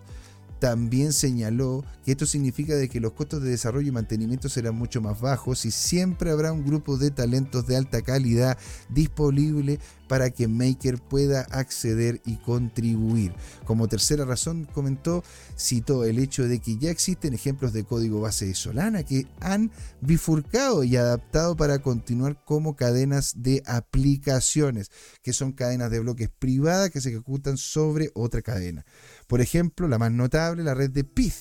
[0.64, 5.02] También señaló que esto significa de que los costos de desarrollo y mantenimiento serán mucho
[5.02, 8.56] más bajos y siempre habrá un grupo de talentos de alta calidad
[8.88, 13.34] disponible para que Maker pueda acceder y contribuir.
[13.66, 15.22] Como tercera razón, comentó,
[15.58, 19.70] citó el hecho de que ya existen ejemplos de código base de Solana que han
[20.00, 24.90] bifurcado y adaptado para continuar como cadenas de aplicaciones,
[25.22, 28.84] que son cadenas de bloques privadas que se ejecutan sobre otra cadena.
[29.26, 31.34] Por ejemplo, la más notable, la red de Pith,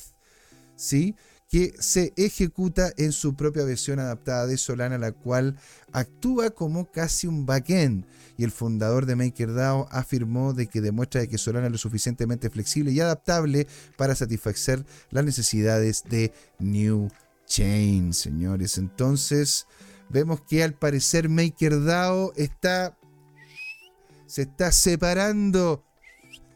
[0.75, 1.15] ¿sí?
[1.53, 5.55] que se ejecuta en su propia versión adaptada de Solana, la cual
[5.91, 8.07] actúa como casi un backend.
[8.37, 12.91] Y el fundador de MakerDAO afirmó de que demuestra que Solana es lo suficientemente flexible
[12.91, 13.67] y adaptable
[13.97, 17.11] para satisfacer las necesidades de New
[17.45, 18.79] Chain, señores.
[18.79, 19.67] Entonces,
[20.09, 22.97] vemos que al parecer MakerDAO está
[24.25, 25.83] se está separando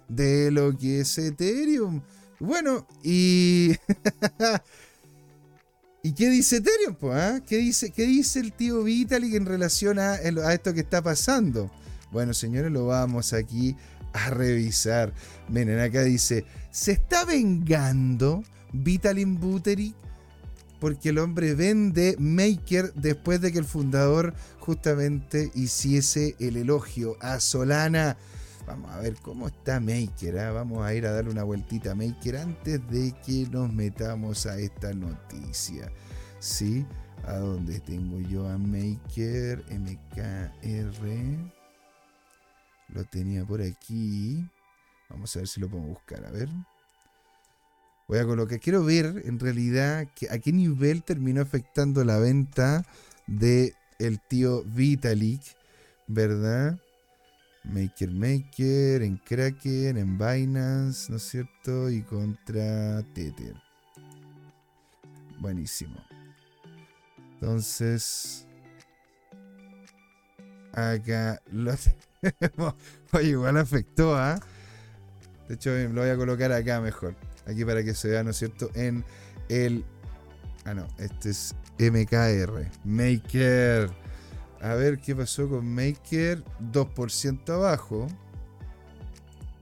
[0.08, 2.02] de lo que es Ethereum.
[2.40, 3.76] Bueno, y.
[6.04, 6.96] ¿Y qué dice Ethereum?
[7.12, 7.40] ah?
[7.46, 11.72] ¿Qué, dice, ¿Qué dice el tío Vitalik en relación a, esto que está pasando?
[12.12, 13.76] Bueno, señores, lo vamos aquí
[14.14, 15.14] a revisar.
[15.50, 19.96] Miren, acá dice: ¿Se está vengando Vitalik Buterik?
[20.80, 27.40] Porque el hombre vende Maker después de que el fundador justamente hiciese el elogio a
[27.40, 28.16] Solana.
[28.68, 30.40] Vamos a ver cómo está Maker.
[30.40, 30.52] ¿ah?
[30.52, 34.60] Vamos a ir a darle una vueltita a Maker antes de que nos metamos a
[34.60, 35.90] esta noticia.
[36.40, 36.86] ¿Sí?
[37.26, 39.64] ¿A dónde tengo yo a Maker?
[39.72, 41.08] MKR.
[42.90, 44.46] Lo tenía por aquí.
[45.10, 46.26] Vamos a ver si lo puedo buscar.
[46.26, 46.50] A ver.
[48.10, 48.60] Voy a colocar.
[48.60, 52.86] Quiero ver en realidad a qué nivel terminó afectando la venta
[53.28, 53.74] de
[54.28, 55.42] tío Vitalik.
[56.08, 56.78] ¿Verdad?
[57.70, 61.90] Maker Maker, en Kraken, en Binance, ¿no es cierto?
[61.90, 63.56] Y contra Tether.
[65.40, 66.04] Buenísimo.
[67.34, 68.48] Entonces,
[70.74, 71.74] acá lo
[73.14, 74.40] Oye, igual afectó, ¿ah?
[75.48, 77.16] De hecho, lo voy a colocar acá mejor.
[77.46, 78.70] Aquí para que se vea, ¿no es cierto?
[78.74, 79.04] En
[79.50, 79.86] el.
[80.66, 82.70] Ah, no, este es MKR.
[82.84, 83.90] Maker.
[84.62, 86.44] A ver qué pasó con Maker.
[86.72, 88.08] 2% abajo.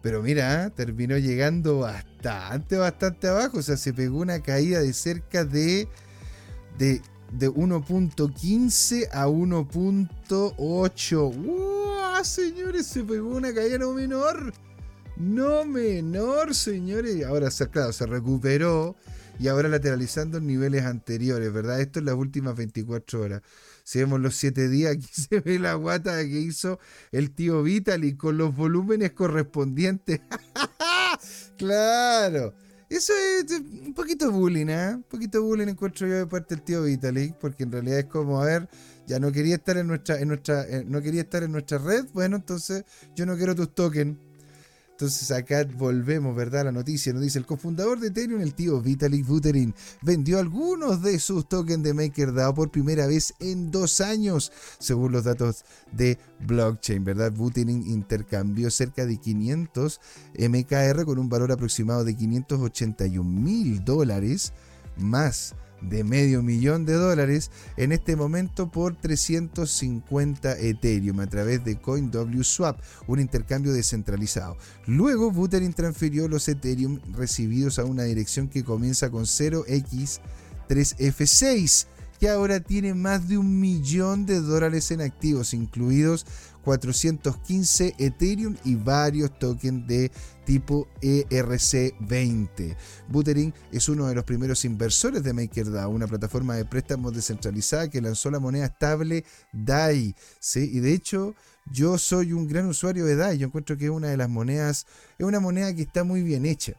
[0.02, 3.58] Pero mira, terminó llegando bastante, bastante abajo.
[3.58, 5.90] O sea, se pegó una caída de cerca de,
[6.78, 11.36] de, de 1.15 a 1.8.
[11.36, 12.24] ¡Wow!
[12.24, 14.54] Señores, se pegó una caída no menor.
[15.18, 17.26] No menor, señores.
[17.26, 18.96] Ahora, claro, se recuperó
[19.40, 21.82] y ahora lateralizando en niveles anteriores, ¿verdad?
[21.82, 23.42] Esto es las últimas 24 horas.
[23.86, 26.80] Si vemos los siete días, aquí se ve la guata que hizo
[27.12, 30.22] el tío Vitali con los volúmenes correspondientes.
[31.58, 32.56] claro.
[32.90, 34.96] Eso es un poquito bullying, ¿eh?
[34.96, 38.42] Un poquito bullying encuentro yo de parte del tío Vitalik, porque en realidad es como,
[38.42, 38.70] a ver,
[39.08, 42.06] ya no quería estar en nuestra, en nuestra, eh, no quería estar en nuestra red,
[42.14, 44.18] bueno, entonces yo no quiero tus tokens.
[44.96, 46.64] Entonces acá volvemos, ¿verdad?
[46.64, 51.20] La noticia nos dice, el cofundador de Ethereum, el tío Vitalik Buterin, vendió algunos de
[51.20, 56.18] sus tokens de MakerDAO por primera vez en dos años, según los datos de
[56.48, 57.34] blockchain, ¿verdad?
[57.34, 60.00] Buterin intercambió cerca de 500
[60.40, 64.54] MKR con un valor aproximado de 581 mil dólares
[64.96, 65.56] más
[65.90, 72.80] de medio millón de dólares en este momento por 350 Ethereum a través de CoinWSwap,
[73.08, 74.58] un intercambio descentralizado.
[74.86, 81.88] Luego Buterin transfirió los Ethereum recibidos a una dirección que comienza con 0x3f6
[82.20, 86.26] que ahora tiene más de un millón de dólares en activos, incluidos
[86.66, 90.12] 415 Ethereum y varios tokens de
[90.46, 92.76] tipo ERC20.
[93.08, 98.02] Buterin es uno de los primeros inversores de MakerDAO, una plataforma de préstamos descentralizada que
[98.02, 100.16] lanzó la moneda estable DAI.
[100.40, 100.72] ¿sí?
[100.74, 101.36] Y de hecho,
[101.72, 103.38] yo soy un gran usuario de DAI.
[103.38, 104.88] Yo encuentro que es una de las monedas,
[105.20, 106.74] es una moneda que está muy bien hecha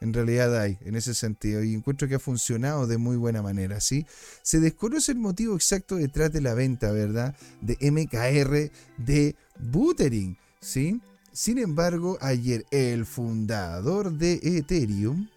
[0.00, 3.80] en realidad hay en ese sentido y encuentro que ha funcionado de muy buena manera,
[3.80, 4.06] ¿sí?
[4.42, 7.34] Se desconoce el motivo exacto detrás de la venta, ¿verdad?
[7.60, 11.00] De MKR de Buterin, ¿sí?
[11.32, 15.28] Sin embargo, ayer el fundador de Ethereum,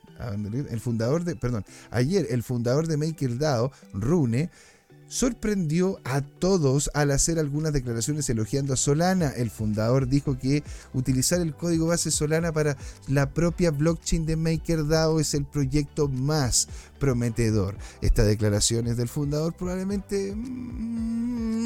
[0.69, 4.49] el fundador de, perdón, ayer el fundador de MakerDAO, Rune,
[5.09, 9.31] sorprendió a todos al hacer algunas declaraciones elogiando a Solana.
[9.31, 15.19] El fundador dijo que utilizar el código base Solana para la propia blockchain de MakerDAO
[15.19, 17.75] es el proyecto más prometedor.
[18.01, 21.59] Estas declaraciones del fundador probablemente mm,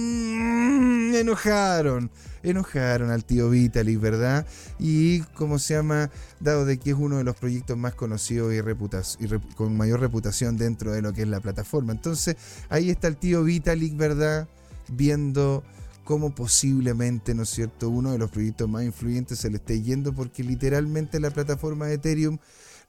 [1.16, 2.10] enojaron,
[2.44, 4.46] enojaron al tío Vitalik, ¿verdad?
[4.80, 8.58] Y como se llama, dado de que es uno de los proyectos más conocidos y,
[8.58, 11.94] y con mayor reputación dentro de lo que es la plataforma.
[11.94, 12.36] Entonces,
[12.70, 14.48] ahí está el tío Vitalik, ¿verdad?
[14.90, 15.64] Viendo
[16.04, 20.14] cómo posiblemente, ¿no es cierto?, uno de los proyectos más influyentes se le esté yendo
[20.14, 22.38] porque literalmente la plataforma de Ethereum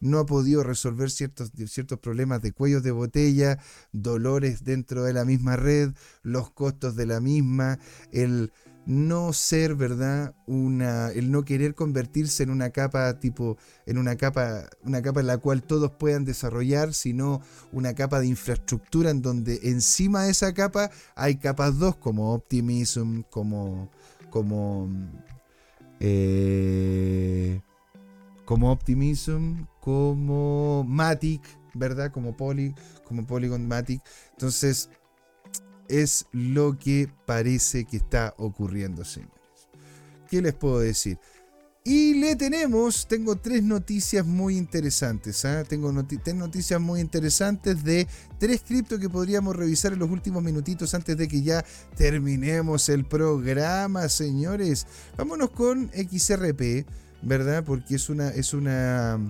[0.00, 3.59] no ha podido resolver ciertos, ciertos problemas de cuellos de botella,
[3.92, 5.92] dolores dentro de la misma red,
[6.22, 7.78] los costos de la misma,
[8.12, 8.52] el
[8.87, 10.35] no ser, ¿verdad?
[10.47, 13.57] Una, el no querer convertirse en una capa tipo,
[13.87, 17.41] en una capa, una capa en la cual todos puedan desarrollar, sino
[17.72, 23.22] una capa de infraestructura en donde encima de esa capa hay capas 2 como Optimism,
[23.30, 23.91] como,
[24.30, 24.89] como,
[26.01, 27.61] eh,
[28.45, 31.43] como Optimism, como Matic,
[31.74, 32.12] ¿verdad?
[32.12, 32.74] Como Poly,
[33.05, 34.03] como Polygon Matic.
[34.32, 34.91] Entonces,
[35.89, 39.35] es lo que parece que está ocurriendo, señores.
[40.28, 41.18] ¿Qué les puedo decir?
[41.87, 45.45] Y le tenemos, tengo tres noticias muy interesantes.
[45.45, 45.64] ¿ah?
[45.64, 48.09] Tengo tres noticias muy interesantes de
[48.39, 51.62] tres criptos que podríamos revisar en los últimos minutitos antes de que ya
[51.95, 54.87] terminemos el programa, señores.
[55.18, 56.87] Vámonos con XRP,
[57.20, 57.62] ¿verdad?
[57.64, 59.20] Porque es una, es una,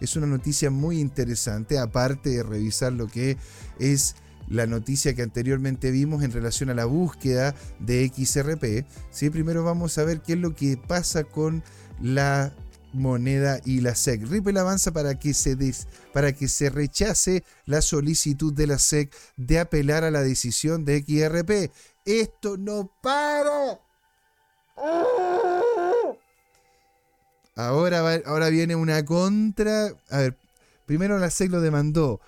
[0.00, 3.36] es una noticia muy interesante, aparte de revisar lo que
[3.80, 4.14] es
[4.48, 8.86] la noticia que anteriormente vimos en relación a la búsqueda de XRP.
[9.10, 9.30] ¿sí?
[9.30, 11.62] Primero vamos a ver qué es lo que pasa con
[12.00, 12.52] la
[12.94, 14.26] moneda y la SEC.
[14.28, 19.14] Ripple avanza para que se des, para que se rechace la solicitud de la SEC
[19.36, 21.72] de apelar a la decisión de XRP.
[22.04, 23.80] Esto no para.
[27.56, 29.92] Ahora, ahora viene una contra.
[30.10, 30.38] A ver,
[30.86, 32.20] primero la SEC lo demandó.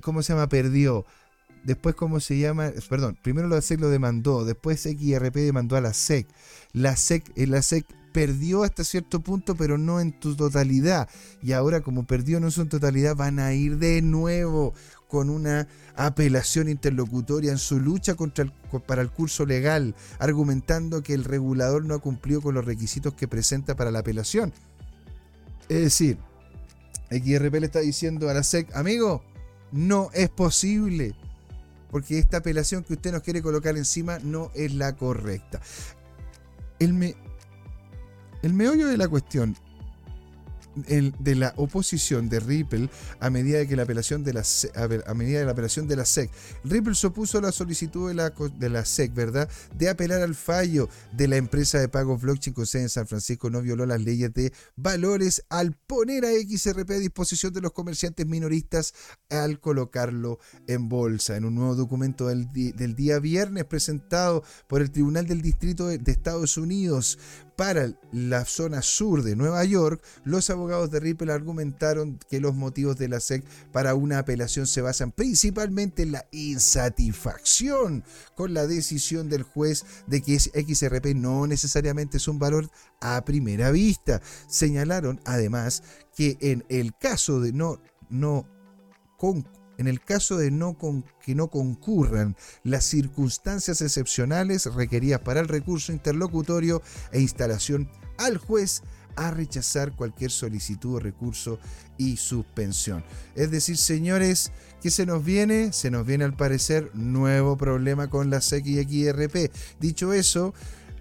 [0.00, 0.48] ¿Cómo se llama?
[0.48, 1.04] Perdió.
[1.64, 2.70] Después, ¿cómo se llama?
[2.88, 6.28] Perdón, primero la SEC lo demandó, después XRP demandó a la SEC.
[6.72, 11.08] La SEC, eh, la SEC perdió hasta cierto punto, pero no en su totalidad.
[11.42, 14.74] Y ahora, como perdió no en su totalidad, van a ir de nuevo
[15.08, 18.46] con una apelación interlocutoria en su lucha contra
[18.86, 23.28] para el curso legal, argumentando que el regulador no ha cumplido con los requisitos que
[23.28, 24.52] presenta para la apelación.
[25.68, 26.18] Es decir,
[27.10, 29.22] XRP le está diciendo a la SEC, amigo,
[29.72, 31.14] no es posible,
[31.90, 35.60] porque esta apelación que usted nos quiere colocar encima no es la correcta.
[36.78, 37.16] El, me,
[38.42, 39.56] el meollo de la cuestión
[40.76, 44.42] de la oposición de Ripple a medida de que la apelación de la
[44.74, 46.30] a, medida de la apelación de la SEC.
[46.64, 49.48] Ripple se opuso a la solicitud de la, de la SEC, ¿verdad?
[49.74, 53.50] De apelar al fallo de la empresa de pagos blockchain con sede en San Francisco.
[53.50, 58.26] No violó las leyes de valores al poner a XRP a disposición de los comerciantes
[58.26, 58.94] minoristas
[59.30, 61.36] al colocarlo en bolsa.
[61.36, 66.12] En un nuevo documento del, del día viernes presentado por el Tribunal del Distrito de
[66.12, 67.18] Estados Unidos
[67.56, 72.96] para la zona sur de Nueva York, los abogados de Ripple argumentaron que los motivos
[72.96, 78.04] de la SEC para una apelación se basan principalmente en la insatisfacción
[78.34, 83.70] con la decisión del juez de que XRP no necesariamente es un valor a primera
[83.70, 84.20] vista.
[84.48, 85.82] Señalaron además
[86.14, 87.80] que en el caso de no,
[88.10, 88.46] no
[89.78, 90.50] en el caso de
[91.20, 98.82] que no concurran las circunstancias excepcionales requeridas para el recurso interlocutorio e instalación al juez
[99.16, 101.58] a rechazar cualquier solicitud o recurso
[101.96, 103.02] y suspensión.
[103.34, 104.52] Es decir, señores,
[104.82, 105.72] ¿qué se nos viene?
[105.72, 109.50] Se nos viene al parecer nuevo problema con la XRP.
[109.80, 110.54] Dicho eso,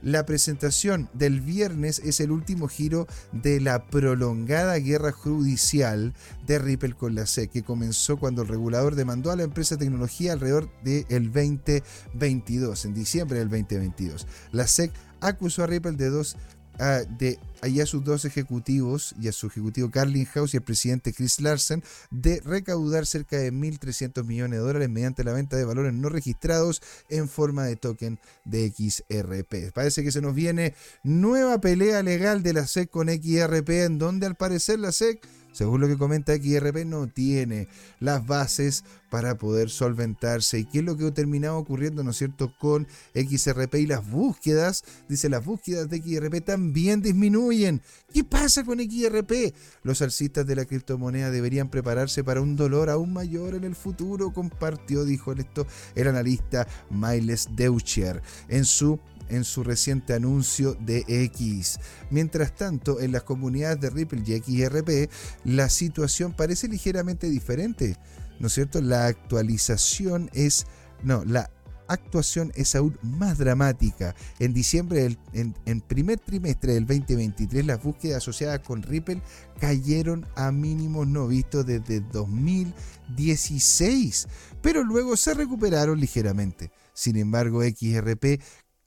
[0.06, 6.14] La presentación del viernes es el último giro de la prolongada guerra judicial
[6.46, 9.86] de Ripple con la SEC, que comenzó cuando el regulador demandó a la empresa de
[9.86, 14.28] tecnología alrededor del 2022, en diciembre del 2022.
[14.52, 14.92] La SEC
[15.22, 16.38] acusó a Ripple de dos
[16.78, 21.40] de, a sus dos ejecutivos, y a su ejecutivo Carlin House y el presidente Chris
[21.42, 26.10] Larsen, de recaudar cerca de 1.300 millones de dólares mediante la venta de valores no
[26.10, 29.74] registrados en forma de token de XRP.
[29.74, 30.74] Parece que se nos viene
[31.04, 35.26] nueva pelea legal de la SEC con XRP, en donde al parecer la SEC
[35.56, 37.70] según lo que comenta XRP, no tiene
[38.02, 40.60] las bases para poder solventarse.
[40.60, 44.06] ¿Y qué es lo que ha terminado ocurriendo, no es cierto, con XRP y las
[44.06, 44.84] búsquedas?
[45.08, 47.82] Dice, las búsquedas de XRP también disminuyen.
[48.14, 49.56] ¿Qué pasa con XRP?
[49.84, 54.34] Los alcistas de la criptomoneda deberían prepararse para un dolor aún mayor en el futuro,
[54.34, 59.00] compartió, dijo esto, el analista Miles Deutscher en su
[59.30, 61.80] en su reciente anuncio de X.
[62.10, 65.10] Mientras tanto, en las comunidades de Ripple y XRP,
[65.44, 67.98] la situación parece ligeramente diferente.
[68.40, 68.82] ¿No es cierto?
[68.82, 70.66] La actualización es.
[71.04, 71.52] No, la
[71.88, 74.14] actuación es aún más dramática.
[74.40, 79.22] En diciembre, en, primer trimestre del 2023, las búsquedas asociadas con Ripple
[79.60, 84.28] cayeron a mínimos no vistos desde 2016,
[84.62, 86.72] pero luego se recuperaron ligeramente.
[86.94, 88.42] Sin embargo, XRP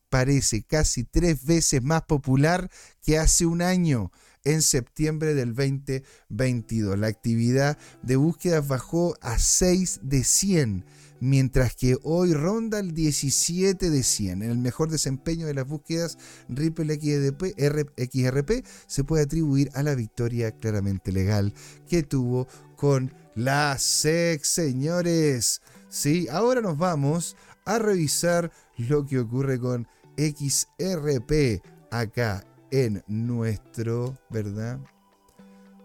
[0.09, 2.71] parece casi tres veces más popular
[3.03, 4.11] que hace un año,
[4.45, 6.99] en septiembre del 2022.
[6.99, 10.85] La actividad de búsquedas bajó a 6 de 100,
[11.21, 14.43] mientras que hoy ronda el 17 de 100.
[14.43, 16.17] En el mejor desempeño de las búsquedas,
[16.49, 21.53] Ripple XRP se puede atribuir a la victoria claramente legal
[21.87, 25.61] que tuvo con la SEC, señores.
[25.91, 29.87] Sí, ahora nos vamos a revisar lo que ocurre con
[30.19, 34.79] XRP acá en nuestro, ¿verdad?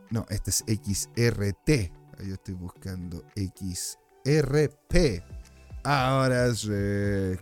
[0.10, 1.92] No, este es XRT.
[2.26, 5.24] Yo estoy buscando XRP.
[5.84, 6.70] Ahora sí,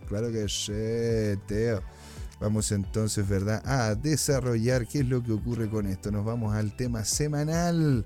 [0.07, 1.81] claro que sí, Teo.
[2.39, 3.61] Vamos entonces, ¿verdad?
[3.65, 6.11] A desarrollar qué es lo que ocurre con esto.
[6.11, 8.05] Nos vamos al tema semanal.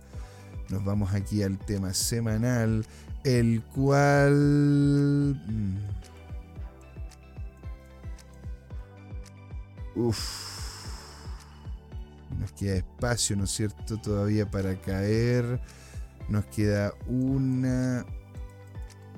[0.70, 2.86] Nos vamos aquí al tema semanal,
[3.24, 5.40] el cual...
[9.96, 10.56] Mm, Uf.
[12.39, 13.98] Nos queda espacio, ¿no es cierto?
[13.98, 15.60] Todavía para caer.
[16.30, 18.06] Nos queda una.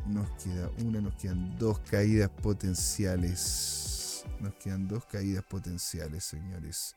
[0.05, 4.25] Nos queda una, nos quedan dos caídas potenciales.
[4.39, 6.95] Nos quedan dos caídas potenciales, señores.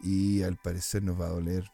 [0.00, 1.70] Y al parecer nos va a doler.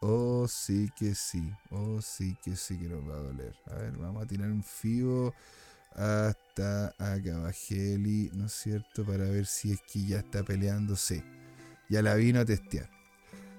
[0.00, 1.48] Oh, sí que sí.
[1.70, 3.54] Oh, sí que sí que nos va a doler.
[3.66, 5.32] A ver, vamos a tirar un FIBO
[5.96, 9.04] hasta acá Bajeli, ¿no es cierto?
[9.04, 11.24] Para ver si es que ya está peleándose.
[11.88, 12.88] Ya la vino a testear.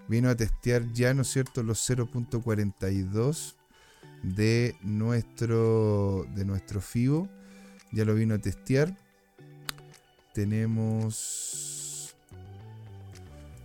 [0.08, 3.56] Vino a testear ya, ¿no es cierto?, los 0.42
[4.24, 7.30] de nuestro, de nuestro FIBO.
[7.92, 8.98] Ya lo vino a testear.
[10.34, 11.74] Tenemos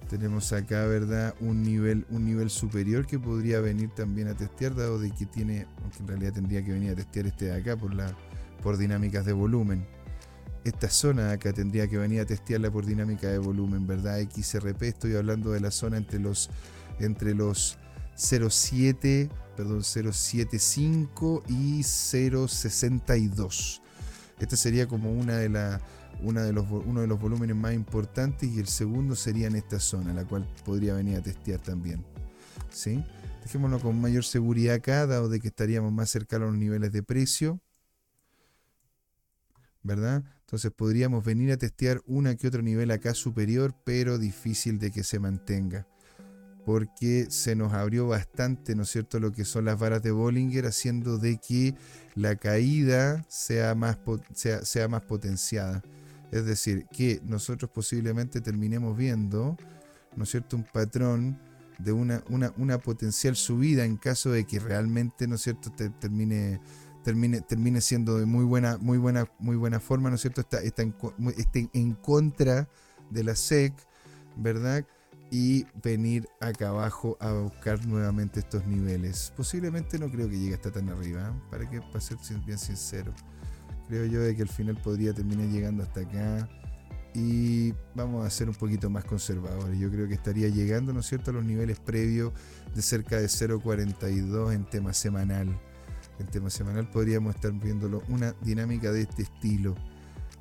[0.09, 1.35] tenemos acá, ¿verdad?
[1.41, 5.67] Un nivel, un nivel superior que podría venir también a testear, dado de que tiene,
[5.83, 8.17] aunque en realidad tendría que venir a testear este de acá por la,
[8.63, 9.87] por dinámicas de volumen.
[10.65, 14.21] Esta zona acá tendría que venir a testearla por dinámica de volumen, ¿verdad?
[14.21, 16.51] XRP, estoy hablando de la zona entre los,
[16.99, 17.79] entre los
[18.17, 23.81] 0,7, perdón, 0,75 y 0,62.
[24.39, 25.81] Este sería como una de la,
[26.23, 29.81] una de los, uno de los volúmenes más importantes y el segundo sería en esta
[29.81, 32.05] zona, la cual podría venir a testear también.
[32.71, 33.05] ¿Sí?
[33.43, 37.03] Dejémoslo con mayor seguridad acá, dado de que estaríamos más cercanos a los niveles de
[37.03, 37.61] precio.
[39.89, 40.23] ¿Verdad?
[40.43, 45.03] Entonces podríamos venir a testear una que otro nivel acá superior, pero difícil de que
[45.03, 45.89] se mantenga.
[46.65, 50.67] Porque se nos abrió bastante, ¿no es cierto?, lo que son las varas de Bollinger,
[50.67, 51.75] haciendo de que
[52.15, 53.99] la caída sea más,
[54.35, 55.83] sea, más potenciada.
[56.31, 59.57] Es decir, que nosotros posiblemente terminemos viendo,
[60.15, 61.39] ¿no es cierto?, un patrón
[61.79, 66.61] de una, una, una potencial subida en caso de que realmente, ¿no es cierto?, termine
[67.09, 70.43] termine, termine siendo de muy buena, muy buena, muy buena forma, ¿no es cierto?
[70.43, 70.95] Está, está, en,
[71.73, 72.69] en contra
[73.09, 73.73] de la SEC,
[74.37, 74.85] ¿verdad?
[75.31, 79.33] Y venir acá abajo a buscar nuevamente estos niveles.
[79.35, 81.41] Posiblemente no creo que llegue hasta tan arriba, ¿eh?
[81.51, 83.15] para que para ser bien sincero.
[83.89, 86.47] Creo yo de que al final podría terminar llegando hasta acá.
[87.15, 89.79] Y vamos a ser un poquito más conservadores.
[89.79, 92.35] Yo creo que estaría llegando, ¿no es cierto?, a los niveles previos
[92.75, 95.59] de cerca de 0.42 en tema semanal
[96.19, 99.75] en tema semanal podríamos estar viéndolo una dinámica de este estilo.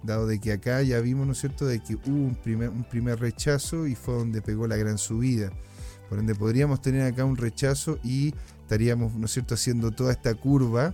[0.03, 2.84] dado de que acá ya vimos, ¿no es cierto?, de que hubo un primer, un
[2.84, 5.51] primer rechazo y fue donde pegó la gran subida.
[6.07, 10.34] Por ende, podríamos tener acá un rechazo y estaríamos, ¿no es cierto?, haciendo toda esta
[10.36, 10.93] curva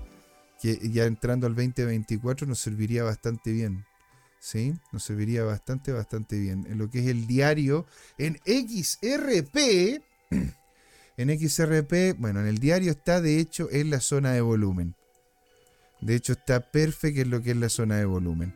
[0.61, 3.85] que ya entrando al 2024 nos serviría bastante bien.
[4.39, 4.73] ¿Sí?
[4.91, 6.65] Nos serviría bastante, bastante bien.
[6.69, 7.85] En lo que es el diario,
[8.17, 10.01] en XRP,
[11.17, 14.95] en XRP, bueno, en el diario está de hecho en la zona de volumen.
[16.01, 18.53] De hecho está perfecto en lo que es la zona de volumen.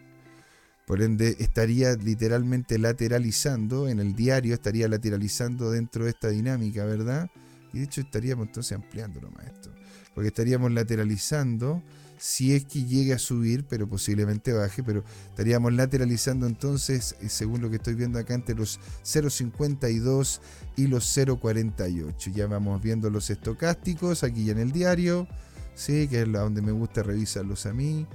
[0.86, 7.30] Por ende, estaría literalmente lateralizando, en el diario estaría lateralizando dentro de esta dinámica, ¿verdad?
[7.78, 9.70] Y de hecho estaríamos entonces ampliándolo más esto.
[10.16, 11.84] Porque estaríamos lateralizando
[12.18, 17.62] si es que llegue a subir, pero posiblemente baje, pero estaríamos lateralizando entonces, eh, según
[17.62, 20.40] lo que estoy viendo acá, entre los 0.52
[20.76, 22.34] y los 0.48.
[22.34, 25.28] Ya vamos viendo los estocásticos aquí ya en el diario,
[25.76, 26.08] ¿sí?
[26.08, 28.08] que es donde me gusta revisarlos a mí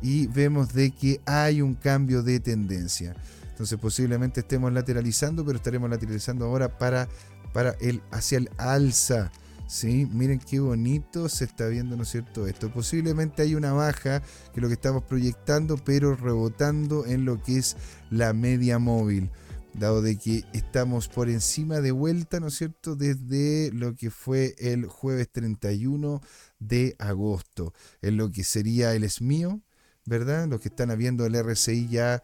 [0.00, 3.14] y vemos de que hay un cambio de tendencia.
[3.60, 7.06] Entonces posiblemente estemos lateralizando, pero estaremos lateralizando ahora para,
[7.52, 9.30] para el, hacia el alza.
[9.70, 10.06] ¿sí?
[10.12, 12.46] Miren qué bonito se está viendo, ¿no es cierto?
[12.46, 14.22] Esto posiblemente hay una baja,
[14.52, 17.76] que lo que estamos proyectando, pero rebotando en lo que es
[18.10, 19.30] la media móvil.
[19.72, 22.96] Dado de que estamos por encima de vuelta, ¿no es cierto?
[22.96, 26.20] Desde lo que fue el jueves 31
[26.58, 27.72] de agosto,
[28.02, 29.60] en lo que sería el SMIO,
[30.04, 30.48] ¿verdad?
[30.48, 32.20] Los que están habiendo el RCI ya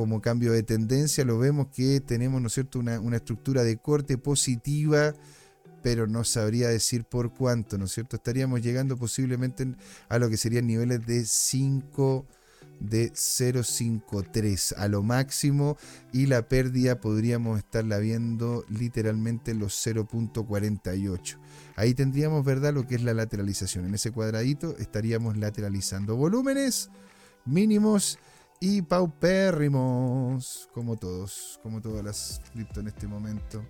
[0.00, 4.16] como cambio de tendencia, lo vemos que tenemos, ¿no es cierto?, una, estructura de corte
[4.16, 5.12] positiva,
[5.82, 8.16] pero no sabría decir por cuánto, ¿no es cierto?
[8.16, 9.74] Estaríamos llegando posiblemente
[10.08, 12.26] a lo que serían niveles de 5
[12.80, 15.76] de 0.53 a lo máximo
[16.14, 21.36] y la pérdida podríamos estarla viendo literalmente en los 0.48.
[21.76, 23.84] Ahí tendríamos, ¿verdad?, lo que es la lateralización.
[23.84, 26.88] En ese cuadradito estaríamos lateralizando volúmenes
[27.44, 28.18] mínimos
[28.60, 33.64] y paupérrimos, como todos, como todas las cripto en este momento.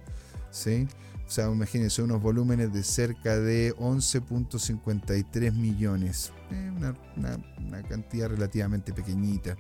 [0.51, 0.89] ¿sí?
[1.27, 6.33] O sea, imagínense unos volúmenes de cerca de 11.53 millones.
[6.51, 9.57] Eh, una, una, cantidad relativamente pequeñita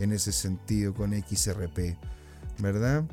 [0.00, 1.98] en ese sentido con XRP,
[2.58, 3.04] ¿verdad?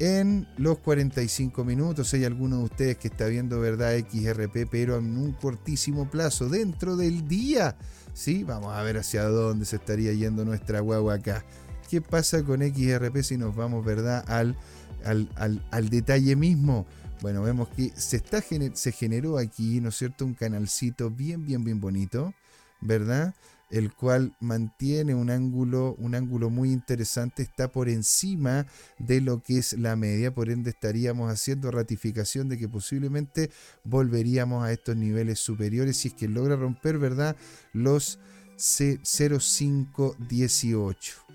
[0.00, 3.96] En los 45 minutos hay alguno de ustedes que está viendo, ¿verdad?
[3.98, 7.76] XRP, pero en un cortísimo plazo, dentro del día
[8.14, 8.44] ¿sí?
[8.44, 11.44] Vamos a ver hacia dónde se estaría yendo nuestra guagua acá.
[11.88, 14.56] ¿Qué pasa con XRP si nos vamos, verdad, al,
[15.04, 16.86] al, detalle mismo?
[17.20, 18.42] Bueno, vemos que se, está,
[18.74, 20.24] se generó aquí, ¿no es cierto?
[20.24, 22.32] Un canalcito bien, bien, bien bonito,
[22.80, 23.34] ¿verdad?
[23.70, 28.66] El cual mantiene un ángulo, un ángulo muy interesante, está por encima
[28.98, 33.50] de lo que es la media, por ende estaríamos haciendo ratificación de que posiblemente
[33.84, 37.36] volveríamos a estos niveles superiores si es que logra romper, ¿verdad?
[37.72, 38.18] Los
[38.56, 41.29] 0,518.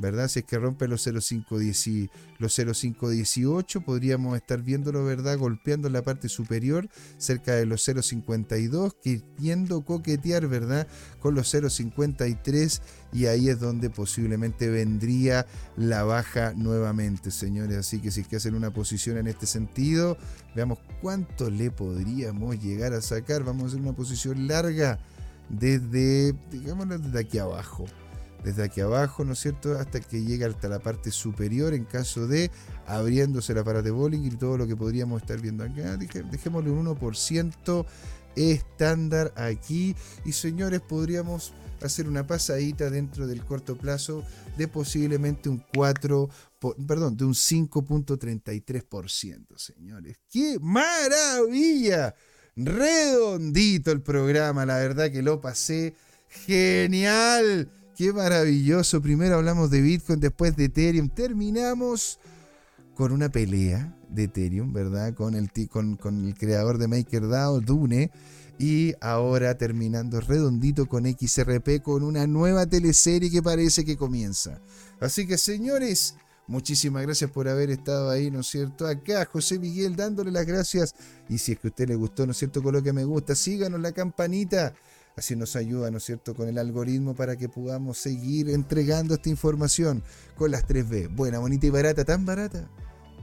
[0.00, 0.28] ¿Verdad?
[0.28, 5.38] Si es que rompe los 0,518, los 0,518 podríamos estar viéndolo, ¿verdad?
[5.38, 10.86] Golpeando la parte superior cerca de los 0,52, queriendo coquetear, ¿verdad?
[11.20, 12.80] Con los 0,53
[13.12, 15.46] y ahí es donde posiblemente vendría
[15.76, 17.76] la baja nuevamente, señores.
[17.78, 20.18] Así que si es que hacen una posición en este sentido,
[20.54, 23.44] veamos cuánto le podríamos llegar a sacar.
[23.44, 24.98] Vamos a hacer una posición larga
[25.48, 27.86] desde, digámoslo, desde aquí abajo
[28.44, 32.26] desde aquí abajo, ¿no es cierto?, hasta que llegue hasta la parte superior en caso
[32.26, 32.50] de
[32.86, 35.96] abriéndose la parada de Bollinger y todo lo que podríamos estar viendo acá.
[35.96, 37.86] Dejémosle un 1%
[38.36, 44.24] estándar aquí y señores, podríamos hacer una pasadita dentro del corto plazo
[44.56, 46.28] de posiblemente un 4,
[46.86, 50.18] perdón, de un 5.33%, señores.
[50.30, 52.14] ¡Qué maravilla!
[52.56, 55.94] Redondito el programa, la verdad que lo pasé
[56.28, 57.70] genial.
[57.98, 59.02] Qué maravilloso.
[59.02, 61.08] Primero hablamos de Bitcoin, después de Ethereum.
[61.08, 62.20] Terminamos
[62.94, 65.14] con una pelea de Ethereum, ¿verdad?
[65.14, 68.12] Con el, con, con el creador de MakerDAO, Dune.
[68.56, 74.60] Y ahora terminando redondito con XRP, con una nueva teleserie que parece que comienza.
[75.00, 76.14] Así que señores,
[76.46, 78.86] muchísimas gracias por haber estado ahí, ¿no es cierto?
[78.86, 80.94] Acá José Miguel dándole las gracias.
[81.28, 82.62] Y si es que a usted le gustó, ¿no es cierto?
[82.62, 84.72] Coloque me gusta, síganos la campanita
[85.18, 89.28] Así nos ayuda, ¿no es cierto?, con el algoritmo para que podamos seguir entregando esta
[89.28, 90.04] información
[90.36, 91.12] con las 3B.
[91.12, 92.70] Buena, bonita y barata, tan barata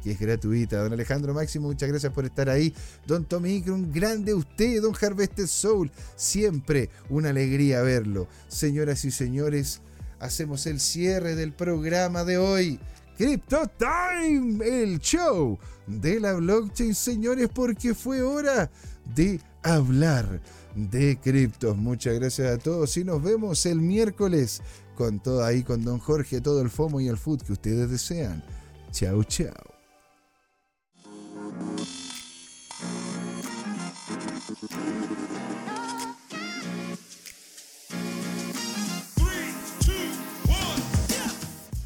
[0.04, 0.84] que es gratuita.
[0.84, 2.76] Don Alejandro Máximo, muchas gracias por estar ahí.
[3.08, 5.90] Don Tommy un grande usted, Don Harvested Soul.
[6.18, 8.28] Siempre una alegría verlo.
[8.50, 9.80] Señoras y señores,
[10.20, 12.78] hacemos el cierre del programa de hoy.
[13.18, 18.70] Crypto Time, el show de la blockchain, señores, porque fue hora
[19.16, 20.42] de hablar
[20.76, 21.76] de criptos.
[21.76, 24.62] Muchas gracias a todos y nos vemos el miércoles
[24.96, 28.44] con todo ahí, con Don Jorge, todo el FOMO y el food que ustedes desean.
[28.92, 29.52] Chao, chao.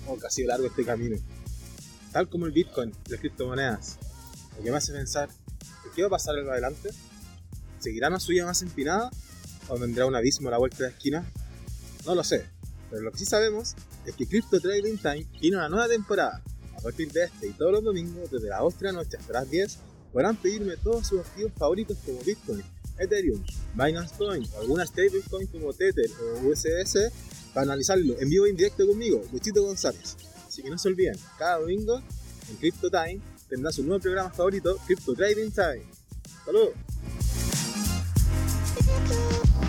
[0.08, 0.18] Oh,
[0.48, 1.18] largo este camino.
[2.12, 3.98] Tal como el Bitcoin, las criptomonedas.
[4.58, 5.30] Lo que me hace pensar,
[5.96, 6.90] ¿qué va a pasar en adelante?
[7.80, 9.10] ¿Seguirá una suya más empinada?
[9.70, 11.32] ¿O vendrá un abismo a la vuelta de la esquina?
[12.06, 12.46] No lo sé,
[12.90, 13.76] pero lo que sí sabemos
[14.06, 16.42] es que Crypto Trading Time tiene una nueva temporada.
[16.78, 19.34] A partir de este y todos los domingos, desde las 8 de la noche hasta
[19.34, 19.78] las 10,
[20.14, 22.64] podrán pedirme todos sus activos favoritos como Bitcoin,
[22.98, 23.44] Ethereum,
[23.76, 27.12] Binance Coin o alguna stablecoin como Tether o USS
[27.54, 30.18] para analizarlo en vivo e indirecto conmigo, Luchito González.
[30.48, 32.02] Así que no se olviden, cada domingo
[32.50, 35.84] en Crypto Time tendrá su nuevo programa favorito, Crypto Trading Time.
[36.46, 36.89] ¡Saludos!
[38.90, 39.69] Mexico.